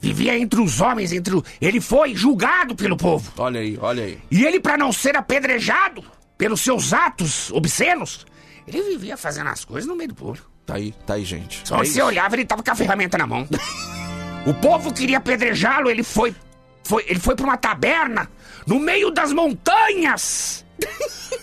[0.00, 1.44] Vivia entre os homens, entre o...
[1.60, 3.30] Ele foi julgado pelo povo.
[3.36, 4.18] Olha aí, olha aí.
[4.30, 6.02] E ele, pra não ser apedrejado
[6.38, 8.26] pelos seus atos obscenos,
[8.66, 10.42] ele vivia fazendo as coisas no meio do povo.
[10.64, 11.60] Tá aí, tá aí, gente.
[11.64, 12.04] Só É você isso.
[12.04, 13.46] olhava, ele tava com a ferramenta na mão.
[14.46, 16.34] o povo queria apedrejá-lo, ele foi,
[16.84, 18.30] foi, ele foi pra uma taberna
[18.66, 20.64] no meio das montanhas.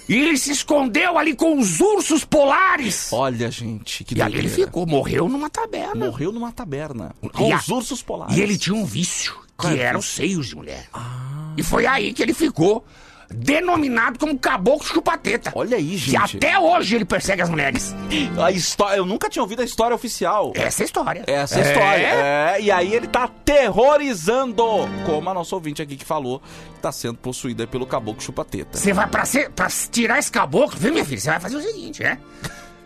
[0.09, 3.11] E ele se escondeu ali com os ursos polares.
[3.11, 6.05] Olha, gente, que E ali ele ficou, morreu numa taberna.
[6.05, 7.13] Morreu numa taberna.
[7.21, 8.37] E Com a- os ursos polares.
[8.37, 10.87] E ele tinha um vício, que é o era os seios de mulher.
[11.57, 12.85] E foi aí que ele ficou
[13.29, 15.51] denominado como caboclo chupateta.
[15.55, 16.37] Olha aí, Que gente.
[16.37, 17.93] até hoje ele persegue as mulheres.
[18.41, 20.51] A história, eu nunca tinha ouvido a história oficial.
[20.55, 21.23] Essa é a história.
[21.27, 22.07] Essa é a história.
[22.07, 24.63] É, e aí ele tá aterrorizando,
[25.05, 26.41] como a nossa ouvinte aqui que falou,
[26.75, 28.77] que tá sendo possuída pelo caboclo chupateta.
[28.77, 31.19] Você vai, pra, ser, pra tirar esse caboclo, viu, minha filha?
[31.19, 32.17] Você vai fazer o seguinte, é?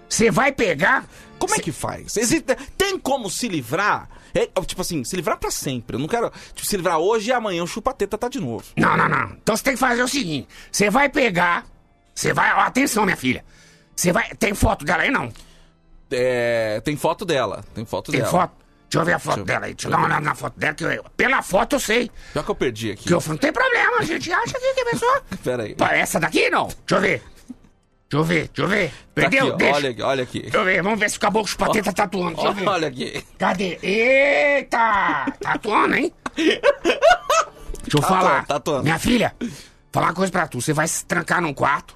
[0.09, 1.05] Você vai pegar.
[1.39, 2.17] Como é que faz?
[2.17, 4.07] Existe, tem como se livrar?
[4.33, 5.95] É, tipo assim, se livrar pra sempre.
[5.95, 8.65] Eu não quero tipo, se livrar hoje e amanhã o chupateta tá de novo.
[8.77, 9.31] Não, não, não.
[9.41, 11.65] Então você tem que fazer o seguinte: você vai pegar
[12.13, 12.51] Você vai.
[12.53, 13.43] Ó, atenção, minha filha.
[13.95, 14.29] Você vai.
[14.35, 15.31] Tem foto dela aí, não?
[16.11, 17.63] É, tem foto dela.
[17.73, 18.31] Tem foto Tem dela.
[18.31, 18.53] foto?
[18.89, 19.73] Deixa eu ver a foto eu- dela aí.
[19.73, 20.73] Deixa eu dar uma olhada na foto dela.
[20.73, 22.11] Que eu- pela foto eu sei.
[22.35, 23.05] Já que eu perdi aqui.
[23.05, 25.23] Que eu não tem problema, a gente acha que que a pessoa.
[25.43, 25.75] Pera aí.
[25.93, 26.65] Essa daqui não?
[26.67, 27.23] Deixa eu ver.
[28.11, 28.89] Deixa eu ver, deixa eu ver.
[28.89, 29.47] Tá Perdeu?
[29.47, 29.57] aqui.
[29.57, 29.75] Deixa.
[29.75, 30.39] Olha aqui, olha aqui.
[30.41, 32.35] Deixa eu ver, vamos ver se o caboclo chupateta tá tatuando.
[32.35, 32.67] Deixa eu ver.
[32.67, 33.25] Olha aqui.
[33.37, 33.79] Cadê?
[33.81, 35.33] Eita!
[35.39, 36.13] Tatuando, hein?
[36.35, 36.59] Deixa
[37.95, 38.45] eu Tatuando, falar.
[38.45, 38.83] tatuando.
[38.83, 39.33] Minha filha,
[39.93, 40.59] falar uma coisa pra tu.
[40.59, 41.95] Você vai se trancar num quarto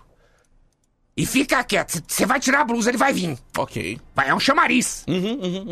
[1.17, 2.01] e fica quieto.
[2.07, 3.37] Você vai tirar a blusa, ele vai vir.
[3.57, 3.99] Ok.
[4.15, 5.05] Vai, é um chamariz.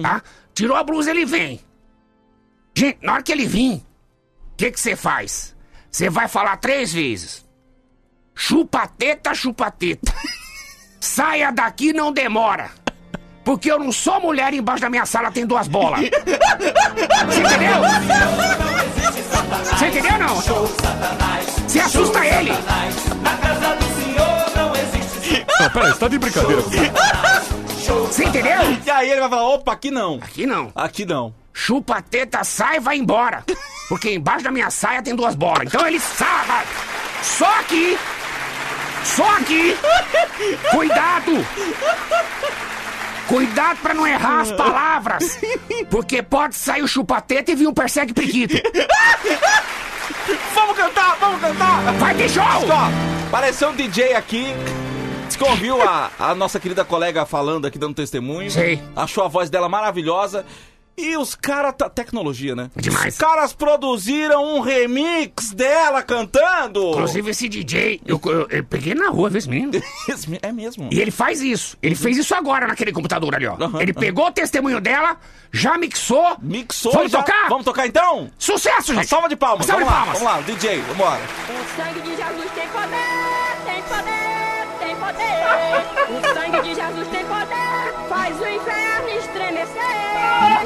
[0.02, 0.22] Tá?
[0.54, 1.62] Tirou a blusa, ele vem.
[2.76, 5.56] Gente, na hora que ele vir, o que você faz?
[5.90, 7.46] Você vai falar três vezes.
[8.36, 10.14] Chupa-teta, chupa-teta.
[11.00, 12.72] Saia daqui, não demora.
[13.44, 16.00] Porque eu não sou mulher e embaixo da minha sala tem duas bolas.
[17.26, 17.82] Você entendeu?
[19.64, 20.36] Você entendeu ou não?
[21.68, 22.52] Você assusta ele.
[25.60, 26.94] Não, peraí, você tá de brincadeira comigo.
[28.08, 28.60] Você entendeu?
[28.86, 30.16] E aí ele vai falar, opa, aqui não.
[30.16, 30.72] Aqui não.
[30.74, 31.36] Aqui não.
[31.54, 33.44] Chupa a teta, sai e vai embora.
[33.90, 35.68] Porque embaixo da minha saia tem duas bolas.
[35.68, 36.66] Então ele sai.
[37.22, 37.98] Só aqui.
[39.04, 39.76] Só aqui.
[40.72, 41.32] Cuidado.
[43.28, 45.40] Cuidado pra não errar as palavras.
[45.90, 48.56] Porque pode sair o chupa-teta e vir um persegue priquito.
[50.54, 51.94] Vamos cantar, vamos cantar!
[51.94, 52.44] Vai ter show!
[52.44, 54.48] Ó, apareceu um DJ aqui.
[55.28, 58.52] Diz que ouviu a, a nossa querida colega falando aqui, dando testemunho.
[58.52, 58.82] Sei.
[58.96, 60.46] Achou a voz dela maravilhosa.
[60.96, 61.74] E os caras.
[61.76, 62.70] Tá, tecnologia, né?
[62.76, 63.14] Demais.
[63.16, 66.92] Os caras produziram um remix dela cantando.
[66.92, 69.72] Inclusive esse DJ, eu, eu- eu peguei na rua, viu esse menino?
[70.42, 70.90] É mesmo.
[70.92, 71.78] E ele faz isso.
[71.82, 73.56] Ele fez isso agora naquele computador ali, ó.
[73.60, 75.18] Aham, ele pegou o testemunho dela,
[75.52, 76.38] já mixou.
[76.42, 76.92] Mixou.
[76.92, 77.50] Vamos já- tocar?
[77.50, 78.30] Vamos tocar então?
[78.38, 79.08] Sucesso, gente!
[79.08, 79.66] Salva de palmas.
[79.66, 80.22] Salva de vamos lá, palmas.
[80.40, 81.22] vamos lá, DJ, vambora.
[81.50, 85.34] O sangue de Jesus tem poder, tem poder, tem poder.
[86.10, 87.83] O sangue de Jesus tem poder,
[88.24, 89.84] faz o inferno estremecer.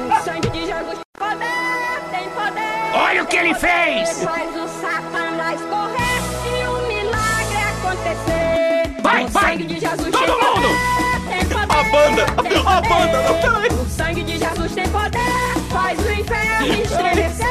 [0.05, 2.93] O sangue de Jesus tem poder, tem poder.
[2.93, 4.23] Olha o que ele fez!
[4.23, 9.01] Faz o satanás correr e o milagre acontecer.
[9.01, 9.57] Vai, o vai!
[9.57, 10.67] Todo mundo!
[11.01, 11.73] poder, tem poder.
[11.73, 12.23] A banda!
[12.23, 12.89] A poder.
[12.89, 13.79] banda, não, peraí.
[13.79, 17.47] O sangue de Jesus tem poder, faz o inferno estremecer.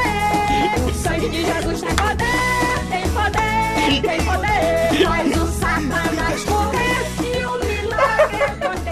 [0.86, 5.04] O sangue de Jesus tem poder, tem poder, tem poder.
[5.04, 8.85] Faz o satanás correr e o milagre acontecer.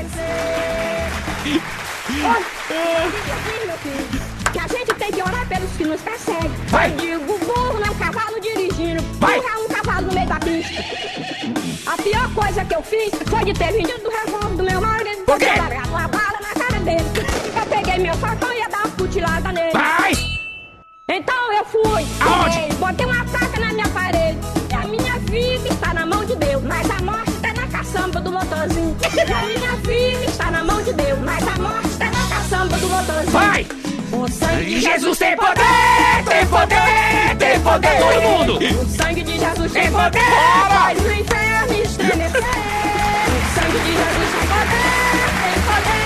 [1.46, 2.40] Olha,
[3.66, 6.50] meu filho, que a gente tem que orar pelos que nos perseguem.
[6.68, 6.90] Vai.
[6.92, 9.02] Eu digo, burro não é um cavalo dirigindo.
[9.18, 9.38] Vai.
[9.38, 10.82] É um cavalo no meio da pista.
[11.86, 15.24] A pior coisa que eu fiz foi de ter vendido do revólver do meu marido.
[15.26, 15.46] Por quê?
[15.58, 17.04] Largado uma bala na cara dele.
[17.60, 19.72] Eu peguei meu facão e ia dar uma futilada nele.
[19.72, 20.12] Vai!
[21.08, 22.06] Então eu fui.
[22.20, 22.58] Aonde?
[22.58, 24.38] Ei, Botei uma faca na minha parede.
[24.70, 26.62] E a minha vida está na mão de Deus.
[26.62, 27.23] Mas a morte
[27.94, 28.96] caçamba do motorzinho.
[29.14, 31.18] E a minha vida está na mão de Deus.
[31.20, 33.30] Mas a morte está na caçamba do motorzinho.
[33.30, 33.66] Vai!
[34.12, 36.24] O sangue de Jesus tem poder!
[36.28, 37.36] Tem poder!
[37.38, 37.98] Tem poder!
[38.00, 38.58] Todo mundo!
[38.58, 40.20] O sangue de Jesus tem poder!
[40.68, 42.42] Faz o inferno estremecer.
[42.42, 44.94] O sangue de Jesus tem poder.
[45.40, 46.04] Tem poder.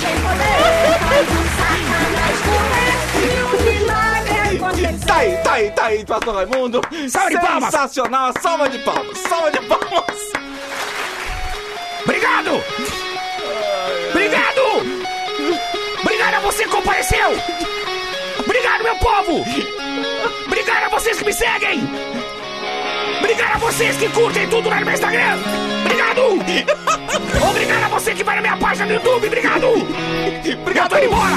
[0.00, 0.60] Tem poder.
[1.00, 5.06] Faz o satanás correr e o milagre acontecer.
[5.06, 6.80] Tá aí, tá aí, tá aí, pastor Raimundo.
[7.08, 7.70] Salva de palmas.
[7.70, 10.49] Sensacional, salva de palmas, salva de palmas.
[12.04, 12.62] Obrigado!
[14.10, 14.60] Obrigado!
[16.02, 17.30] Obrigado a você que compareceu!
[18.38, 19.44] Obrigado, meu povo!
[20.46, 21.80] Obrigado a vocês que me seguem!
[23.18, 25.38] Obrigado a vocês que curtem tudo lá no meu Instagram!
[25.84, 26.22] Obrigado!
[27.50, 29.26] Obrigado a você que vai na minha página no YouTube!
[29.26, 29.66] Obrigado!
[30.62, 31.36] Obrigado, tô indo embora!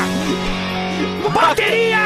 [1.34, 2.00] Bateria!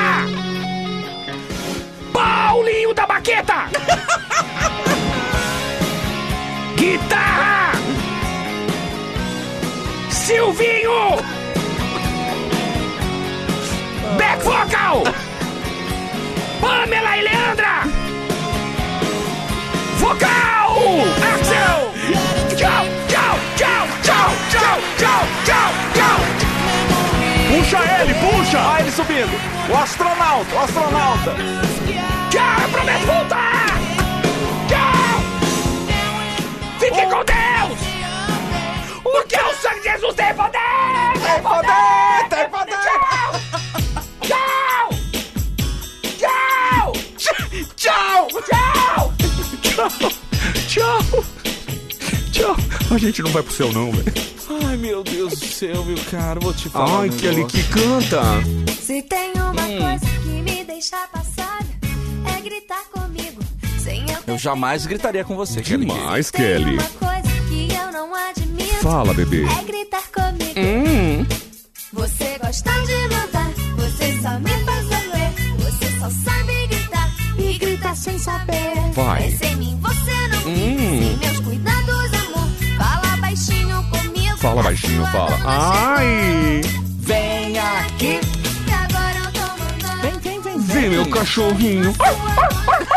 [2.14, 3.68] Paulinho da Baqueta!
[6.76, 7.57] Guitarra!
[10.28, 11.16] Silvinho!
[14.18, 15.04] Back vocal!
[16.60, 17.84] Pamela e Leandra!
[20.00, 20.76] Vocal!
[21.32, 21.94] Axel!
[22.58, 26.20] Tchau, tchau, tchau, tchau, tchau, tchau, tchau, tchau!
[27.48, 28.60] Puxa ele, puxa!
[28.60, 29.40] Olha ele subindo.
[29.70, 31.36] O astronauta, o astronauta.
[32.30, 33.80] Tchau, eu prometo voltar!
[34.68, 35.22] Tchau!
[36.80, 37.48] Fique com Deus!
[39.06, 39.57] O sangue de
[39.90, 40.60] Jesus tem poder!
[41.14, 42.78] Tem poder, tem poder!
[44.22, 44.90] Tchau!
[46.18, 46.94] Tchau!
[47.76, 48.28] Tchau!
[48.28, 48.28] Tchau!
[48.42, 49.14] Tchau!
[50.68, 51.00] Tchau!
[52.32, 52.56] Tchau!
[52.94, 54.14] A gente não vai pro céu, não, velho.
[54.68, 57.02] Ai, meu Deus do céu, meu cara, vou te falar.
[57.02, 57.64] Ai, um Kelly, negócio.
[57.64, 58.22] que canta!
[58.82, 59.80] Se tem uma Hum.
[59.80, 61.66] coisa que me deixa passada,
[62.38, 63.42] é gritar comigo.
[63.80, 65.86] Sem eu jamais gritaria com você, Kelly.
[65.86, 66.78] Demais, Tem Kelly.
[67.66, 69.44] Uma coisa não admito Fala, bebê.
[69.46, 70.60] é gritar comigo.
[70.60, 71.26] Hum.
[71.94, 75.34] Você gosta de mandar, você só me faz doer.
[75.60, 78.74] Você só sabe gritar e grita sem saber.
[78.94, 79.24] Vai.
[79.24, 81.00] Pensa em mim, você não Hum.
[81.00, 82.50] Sem meus cuidados, amor.
[82.78, 84.38] Fala baixinho comigo.
[84.38, 85.38] Fala baixinho, fala.
[85.46, 86.62] Ai!
[87.00, 88.20] Vem aqui.
[88.68, 90.02] E agora eu tô mandando.
[90.02, 90.60] Vem, vem, vem.
[90.60, 91.92] Vem, meu cachorrinho.
[91.94, 92.97] Vem,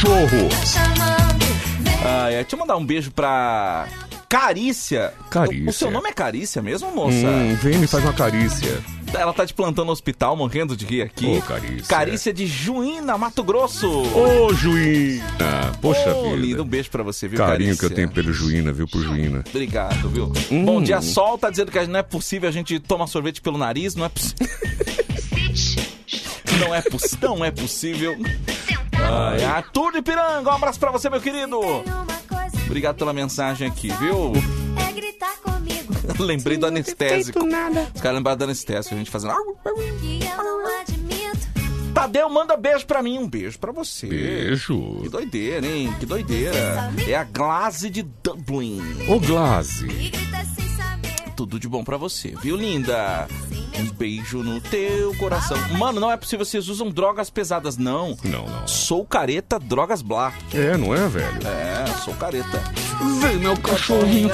[0.00, 0.48] cachorro.
[0.72, 2.24] Tá.
[2.24, 2.40] Ah, é.
[2.40, 3.86] Deixa eu mandar um beijo pra
[4.28, 5.12] Carícia.
[5.28, 5.68] Carícia.
[5.68, 7.26] O seu nome é Carícia mesmo, moça?
[7.26, 8.82] Hum, vem, me faz uma carícia.
[9.12, 11.26] Ela tá te plantando no hospital, morrendo de rir aqui.
[11.26, 11.86] Ô, Carícia.
[11.88, 13.88] Carícia de Juína, Mato Grosso.
[13.90, 15.72] Ô, Juína.
[15.82, 16.36] Poxa Ô, vida.
[16.36, 17.78] lindo, um beijo pra você, viu, Carinho Carícia?
[17.88, 19.44] que eu tenho pelo Juína, viu, por Juína.
[19.48, 20.32] Obrigado, viu?
[20.50, 20.64] Hum.
[20.64, 23.96] Bom dia, Sol tá dizendo que não é possível a gente tomar sorvete pelo nariz,
[23.96, 24.46] não é possível.
[26.60, 27.18] não, é poss...
[27.20, 28.16] não é possível.
[29.10, 31.58] Ai, Arthur de Piranga, um abraço pra você, meu querido.
[32.66, 34.32] Obrigado pela mensagem aqui, viu?
[34.88, 35.92] É gritar comigo.
[36.22, 37.44] Lembrei do anestésico.
[37.44, 37.90] nada.
[37.94, 39.34] Os caras lembraram do anestésico, a gente fazendo...
[41.92, 43.18] Tadeu, manda beijo pra mim.
[43.18, 44.06] Um beijo pra você.
[44.06, 45.00] Beijo.
[45.02, 45.94] Que doideira, hein?
[45.98, 46.90] Que doideira.
[47.06, 48.80] É a Glaze de Dublin.
[49.08, 50.12] Ô, Glaze.
[51.40, 53.26] Tudo de bom pra você, viu, linda?
[53.78, 55.56] Um beijo no teu coração.
[55.78, 58.14] Mano, não é possível, vocês usam drogas pesadas, não.
[58.22, 58.68] Não, não.
[58.68, 60.34] Sou careta, drogas blá.
[60.52, 61.38] É, não é, velho?
[61.46, 62.62] É, sou careta.
[63.22, 64.28] Vem, meu cachorrinho.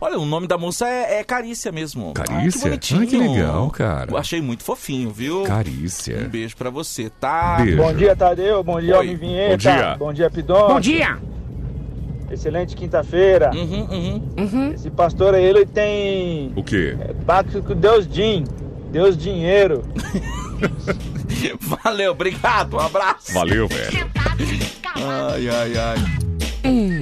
[0.00, 2.12] Olha, o nome da moça é, é Carícia mesmo.
[2.16, 2.60] Ah, que Carícia?
[2.60, 3.00] bonitinho.
[3.00, 4.12] Ai, que legal, cara.
[4.12, 5.42] Eu achei muito fofinho, viu?
[5.42, 6.22] Carícia.
[6.26, 7.56] Um beijo pra você, tá?
[7.56, 7.78] Beijo.
[7.78, 8.62] Bom dia, Tadeu.
[8.62, 9.08] Bom dia, Oi.
[9.08, 9.50] Alvin Vinheta.
[9.50, 9.96] Bom dia.
[9.98, 10.68] Bom dia, Pidon.
[10.68, 11.18] Bom dia.
[12.30, 13.50] Excelente quinta-feira.
[13.54, 16.96] Uhum, Esse pastor aí, ele tem O quê?
[17.26, 18.44] pacto com Deus Din.
[18.90, 19.82] Deus Dinheiro.
[21.84, 23.32] Valeu, obrigado, um abraço.
[23.32, 24.06] Valeu, velho.
[24.96, 25.96] Ai, ai, ai.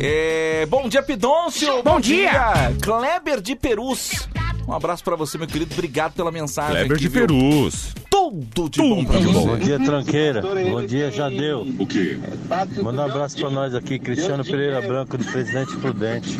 [0.00, 1.82] É, bom dia, Pidôncio.
[1.82, 2.72] Bom dia.
[2.82, 4.28] Kleber de Perus.
[4.66, 5.72] Um abraço pra você, meu querido.
[5.72, 6.72] Obrigado pela mensagem.
[6.72, 7.26] Kleber aqui, de viu?
[7.26, 7.94] Perus.
[8.54, 9.32] Tudo de bom pra você.
[9.32, 9.56] bom.
[9.58, 10.42] Dia, tranqueira.
[10.42, 11.66] Bom dia, Jadeu.
[11.78, 12.18] O quê?
[12.82, 16.38] Manda um abraço pra nós aqui, Cristiano Pereira Branco, do Presidente Prudente.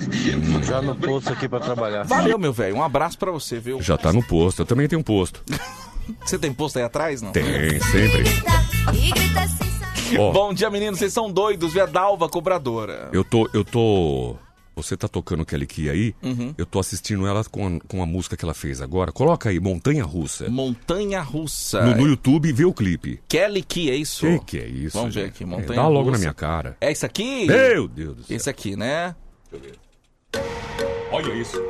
[0.64, 2.04] Já no posto aqui pra trabalhar.
[2.04, 2.76] Valeu, meu velho.
[2.76, 3.80] Um abraço pra você, viu?
[3.82, 4.62] Já tá no posto.
[4.62, 5.42] Eu também tenho posto.
[6.22, 7.32] Você tem posto aí atrás, não?
[7.32, 7.44] Tem,
[7.80, 8.24] sempre.
[10.18, 10.98] Ó, Bom dia, meninos.
[10.98, 11.72] Vocês são doidos.
[11.72, 13.08] Via Dalva, cobradora.
[13.12, 13.48] eu tô.
[13.54, 14.36] Eu tô.
[14.76, 16.14] Você tá tocando Kelly Key aí?
[16.22, 16.52] Uhum.
[16.58, 19.12] Eu tô assistindo ela com a, com a música que ela fez agora.
[19.12, 20.48] Coloca aí, Montanha Russa.
[20.48, 21.82] Montanha Russa.
[21.82, 23.20] No, no YouTube, vê o clipe.
[23.28, 24.26] Kelly Key, é isso?
[24.26, 24.98] Que que é isso?
[24.98, 25.30] Vamos ver gente?
[25.34, 25.44] aqui.
[25.44, 26.12] É, Montanha Dá logo Russa.
[26.12, 26.76] na minha cara.
[26.80, 27.46] É isso aqui?
[27.46, 28.36] Meu Deus do céu.
[28.36, 29.14] Esse aqui, né?
[31.12, 31.56] Olha isso.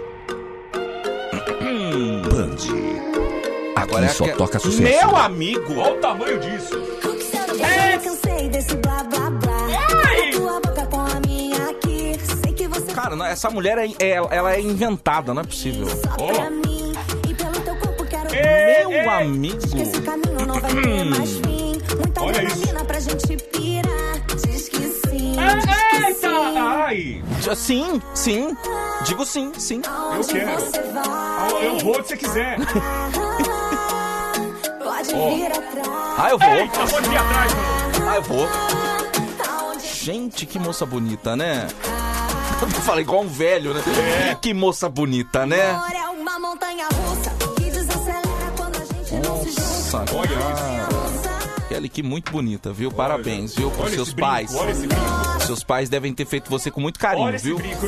[2.30, 2.56] Band.
[3.76, 4.82] Agora Aqui só é que- toca sucesso.
[4.82, 5.74] Meu amigo!
[5.78, 6.74] Olha o tamanho disso.
[6.74, 9.02] Eu cansei desse blá
[13.04, 15.86] Cara, não, essa mulher é, é- ela é inventada, não é possível.
[18.08, 19.60] quero Meu amigo!
[21.10, 21.82] Mais fim.
[21.98, 22.40] Muita Olha.
[24.42, 25.36] Diz que sim.
[26.56, 27.22] Ai!
[27.54, 28.56] Sim, sim.
[29.04, 29.82] Digo sim, sim.
[30.16, 31.66] Você vai?
[31.66, 32.56] Eu vou se você quiser.
[34.80, 35.08] Atrás.
[36.16, 36.48] Ah, eu vou.
[36.54, 38.10] Eita, pode vir atrás, mano.
[38.10, 38.48] Ah, eu vou.
[39.82, 41.66] Gente, que moça bonita, né?
[42.64, 43.82] Eu falei igual um velho, né?
[44.40, 45.70] Que moça bonita, né?
[45.70, 49.64] Amor é uma montanha russa que desacelera quando a gente não se junta.
[49.64, 50.88] Nossa, cara.
[51.68, 52.90] Kelly, que muito bonita, viu?
[52.90, 53.72] Parabéns, viu?
[53.78, 54.54] Olha seus brinco, pais.
[54.54, 55.42] olha esse brinco.
[55.46, 57.56] Seus pais devem ter feito você com muito carinho, Olha viu?
[57.56, 57.86] brinco.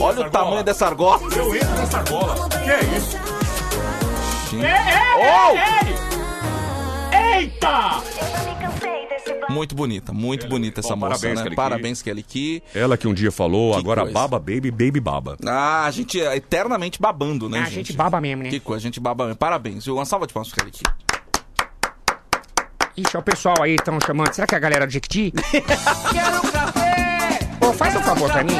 [0.00, 0.62] Olha o tamanho argola.
[0.62, 1.20] dessa argola.
[1.36, 2.48] Eu entro nessa argola.
[2.48, 3.16] Que é isso?
[4.50, 4.66] Gente.
[5.20, 5.54] Oh!
[7.16, 8.02] Eita!
[9.48, 11.42] Muito bonita, muito bonita essa Bom, moça, parabéns, né?
[11.44, 11.56] Kelly.
[11.56, 12.62] Parabéns, Kelly Key.
[12.74, 14.14] Ela que um dia falou, Que agora coisa.
[14.14, 15.36] baba baby, baby baba.
[15.46, 17.88] Ah, a gente é eternamente babando, né, Ah, a gente?
[17.88, 18.50] gente baba mesmo, né?
[18.50, 19.38] Que coisa, a gente baba mesmo.
[19.38, 19.94] Parabéns, viu?
[19.96, 20.82] Uma salva de palmas pro Kelly Key.
[22.98, 24.32] Ixi, ó, o pessoal aí estão chamando.
[24.34, 25.32] Será que é a galera do Jequiti?
[26.12, 27.38] Quero um café!
[27.60, 28.56] Ô, faz um favor pra mim.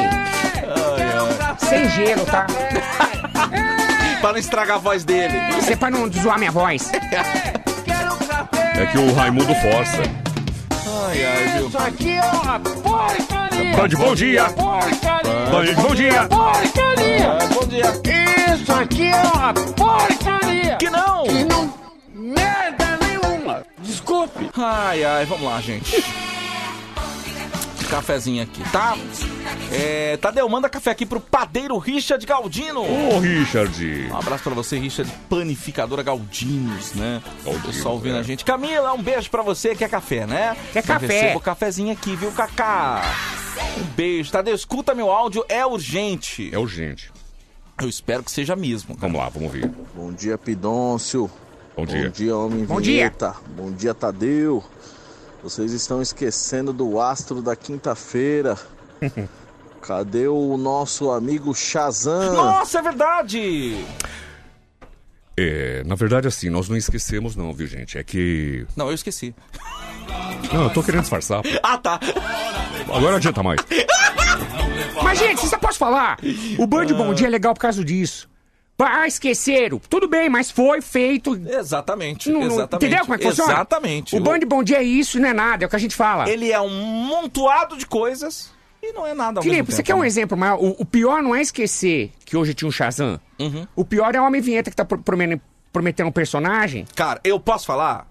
[1.59, 2.47] Sem gelo, tá?
[4.21, 5.37] Pra não estragar a voz dele.
[5.57, 6.89] Isso é pra não zoar minha voz.
[7.85, 8.81] Quero um café!
[8.81, 10.01] É que o Raimundo força.
[11.09, 11.67] Ai, ai, viu?
[11.67, 13.75] Isso aqui é uma porcaria!
[13.75, 14.45] Band, bom dia.
[14.45, 15.45] Porcaria!
[15.49, 16.27] Band, bom dia.
[16.27, 17.31] Porcaria!
[17.31, 18.55] Ah, bom dia.
[18.55, 20.75] Isso aqui é uma porcaria!
[20.75, 21.23] Que não!
[21.23, 21.73] Que não...
[22.13, 23.65] Merda nenhuma!
[23.79, 24.51] Desculpe!
[24.55, 26.05] Ai, ai, vamos lá, gente.
[27.89, 28.95] Cafezinho aqui, tá?
[29.71, 32.81] É, Tadeu, manda café aqui pro padeiro Richard Galdino.
[32.81, 34.07] Ô, Richard.
[34.11, 37.21] Um abraço pra você, Richard, panificadora Galdinos, né?
[37.43, 38.19] Galdinos, Pessoal ouvindo é.
[38.19, 38.45] a gente.
[38.45, 40.55] Camila, um beijo pra você que é café, né?
[40.71, 41.07] Quer Então café.
[41.07, 43.01] Receba o cafezinho aqui, viu, Cacá?
[43.79, 44.31] Um beijo.
[44.31, 46.49] Tadeu, escuta meu áudio, é urgente.
[46.53, 47.11] É urgente.
[47.81, 48.95] Eu espero que seja mesmo.
[48.95, 49.07] cara.
[49.07, 49.71] Vamos lá, vamos ouvir.
[49.95, 51.29] Bom dia, Pidôncio.
[51.75, 52.05] Bom dia.
[52.05, 52.93] Bom dia, Homem Bom dia.
[52.93, 53.35] Vinheta.
[53.55, 54.63] Bom dia, Tadeu.
[55.41, 58.57] Vocês estão esquecendo do astro da quinta-feira.
[59.81, 62.33] Cadê o nosso amigo Shazam?
[62.33, 63.85] Nossa, é verdade!
[65.37, 67.97] É, na verdade, assim, nós não esquecemos, não, viu, gente?
[67.97, 68.67] É que.
[68.75, 69.33] Não, eu esqueci.
[70.51, 71.41] Não, eu tô querendo disfarçar.
[71.41, 71.49] pô.
[71.63, 71.97] Ah, tá.
[72.89, 73.61] Agora não adianta mais.
[75.01, 76.17] Mas, gente, você pode falar?
[76.57, 78.29] O Band Bom Dia é legal por causa disso.
[78.81, 79.79] Ah, esqueceram.
[79.89, 81.35] Tudo bem, mas foi feito.
[81.47, 82.85] Exatamente, Não- não- exatamente.
[82.85, 83.51] Entendeu como é que funciona?
[83.53, 84.15] Exatamente.
[84.15, 85.95] O Band Bom Dia é isso e não é nada, é o que a gente
[85.95, 86.29] fala.
[86.29, 88.51] Ele é um montoado de coisas
[88.81, 90.07] e não é nada ao Felipe, mesmo você tempo, quer um né?
[90.07, 90.57] exemplo maior?
[90.61, 93.19] O, o pior não é esquecer que hoje tinha um Shazam.
[93.37, 93.67] Uhum.
[93.75, 95.41] O pior é o Homem Vinheta que tá pro- prometendo,
[95.73, 96.85] prometendo um personagem.
[96.95, 98.07] Cara, eu posso falar?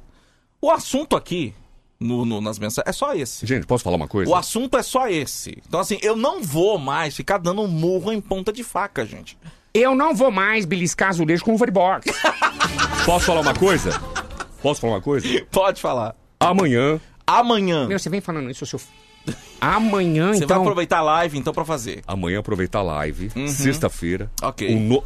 [0.60, 1.54] O assunto aqui,
[1.98, 3.46] no, no- nas mensagens, é só esse.
[3.46, 4.30] Gente, posso falar uma coisa?
[4.30, 5.62] O assunto é só esse.
[5.66, 9.38] Então, assim, eu não vou mais ficar dando um murro em ponta de faca, gente.
[9.78, 12.10] Eu não vou mais beliscar azulejo com o Box.
[13.06, 13.90] Posso falar uma coisa?
[14.60, 15.26] Posso falar uma coisa?
[15.50, 16.14] Pode falar.
[16.40, 17.00] Amanhã.
[17.26, 17.86] Amanhã.
[17.86, 18.80] Meu, você vem falando isso, seu.
[19.60, 20.60] Amanhã, Você vai então.
[20.62, 22.02] aproveitar a live, então, pra fazer.
[22.06, 23.30] Amanhã aproveitar a live.
[23.36, 23.46] Uhum.
[23.46, 24.30] Sexta-feira.
[24.42, 24.74] Ok.
[24.74, 25.04] o no-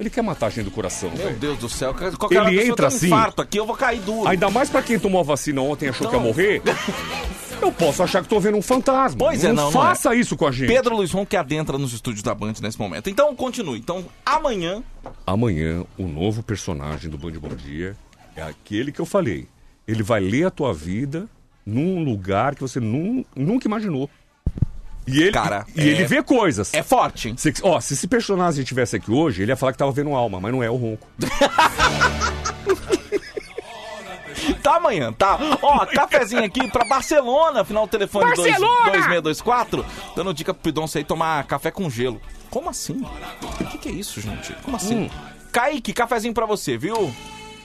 [0.00, 1.36] Ele quer matar a gente do coração, Meu velho.
[1.38, 1.94] Deus do céu.
[2.18, 3.06] Qualquer Ele entra um assim.
[3.08, 4.26] infarto aqui, eu vou cair duro.
[4.26, 6.26] Ainda mais pra quem tomou a vacina ontem e achou que ia Não.
[6.26, 6.62] morrer.
[7.60, 9.18] Eu posso achar que tô vendo um fantasma.
[9.18, 10.18] Pois é, não, não faça é.
[10.18, 10.68] isso com a gente.
[10.68, 13.10] Pedro Luiz Ron que adentra nos estúdios da Band nesse momento.
[13.10, 13.78] Então, continue.
[13.78, 14.82] Então, amanhã...
[15.26, 17.94] Amanhã, o novo personagem do Band Bom Dia
[18.34, 19.46] é aquele que eu falei.
[19.86, 21.28] Ele vai ler a tua vida
[21.66, 24.08] num lugar que você nun- nunca imaginou.
[25.06, 26.72] E ele, Cara, e é- ele vê coisas.
[26.74, 27.34] É forte, hein?
[27.36, 30.38] Se, ó, se esse personagem estivesse aqui hoje, ele ia falar que tava vendo alma,
[30.40, 31.06] mas não é o ronco.
[34.62, 35.38] Tá amanhã, tá?
[35.62, 38.90] Ó, cafezinho aqui pra Barcelona, final do telefone dois- Barcelona!
[38.92, 39.86] 2624.
[40.16, 42.20] Dando dica pro Pidoncio aí tomar café com gelo.
[42.50, 43.04] Como assim?
[43.42, 44.52] O que, que é isso, gente?
[44.62, 45.04] Como assim?
[45.04, 45.10] Hum.
[45.52, 47.14] Kaique, cafezinho pra você, viu?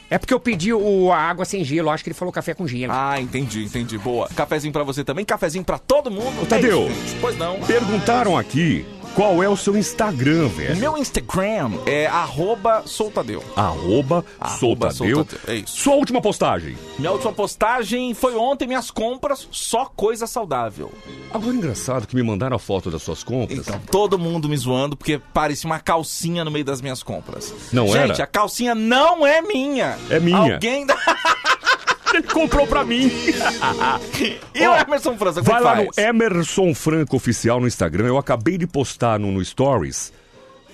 [0.09, 2.67] É porque eu pedi o, a água sem gelo, acho que ele falou café com
[2.67, 2.93] gelo.
[2.95, 3.97] Ah, entendi, entendi.
[3.97, 4.27] Boa.
[4.35, 6.43] Cafezinho pra você também, cafezinho pra todo mundo.
[6.43, 6.83] Ô, Tadeu.
[6.83, 7.59] É isso, pois não.
[7.61, 8.85] Perguntaram aqui
[9.15, 10.75] qual é o seu Instagram, O velho.
[10.77, 13.41] meu Instagram é arroba soltadeu.
[13.55, 15.15] Arroba, Arroba Soltadeu.
[15.15, 15.77] Soltadeu, é isso.
[15.77, 16.77] Sua última postagem.
[16.99, 20.91] Minha última postagem foi ontem, minhas compras, só coisa saudável.
[21.33, 23.59] Agora, engraçado que me mandaram a foto das suas compras.
[23.59, 27.53] Então, todo mundo me zoando porque parecia uma calcinha no meio das minhas compras.
[27.71, 28.23] Não Gente, era?
[28.23, 29.97] a calcinha não é minha.
[30.09, 30.53] É minha.
[30.55, 30.95] Alguém da...
[32.23, 33.11] Comprou pra mim.
[34.53, 36.07] E o Emerson França, como Vai lá que no faz?
[36.07, 38.07] Emerson Franco Oficial no Instagram.
[38.07, 40.11] Eu acabei de postar no, no Stories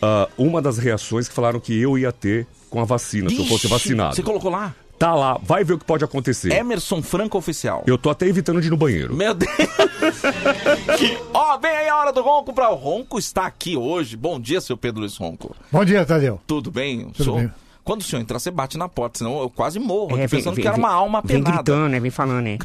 [0.01, 3.45] ah, uma das reações que falaram que eu ia ter com a vacina, se eu
[3.45, 4.15] fosse Ixi, vacinado.
[4.15, 4.73] Você colocou lá?
[4.97, 6.51] Tá lá, vai ver o que pode acontecer.
[6.53, 7.83] Emerson Franco Oficial.
[7.87, 9.15] Eu tô até evitando de ir no banheiro.
[9.15, 9.51] Meu Deus.
[11.33, 14.15] Ó, vem aí a hora do Ronco pra o Ronco está aqui hoje.
[14.15, 15.55] Bom dia, seu Pedro Luiz Ronco.
[15.71, 16.39] Bom dia, Tadeu.
[16.45, 17.09] Tudo bem?
[17.09, 17.51] Tudo Senhor- bem.
[17.83, 20.17] Quando o senhor entrar, você bate na porta, senão eu quase morro.
[20.17, 21.55] É, aqui, pensando que era uma alma Vem penada.
[21.57, 21.99] gritando, né?
[21.99, 22.57] Vem falando, né?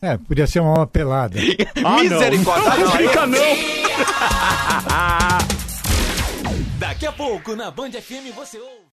[0.00, 1.38] É, podia ser uma alma pelada.
[2.00, 2.70] Misericórdia.
[2.76, 3.38] Não, Não, não.
[6.78, 8.78] Daqui a pouco, na Band FM, você ouve.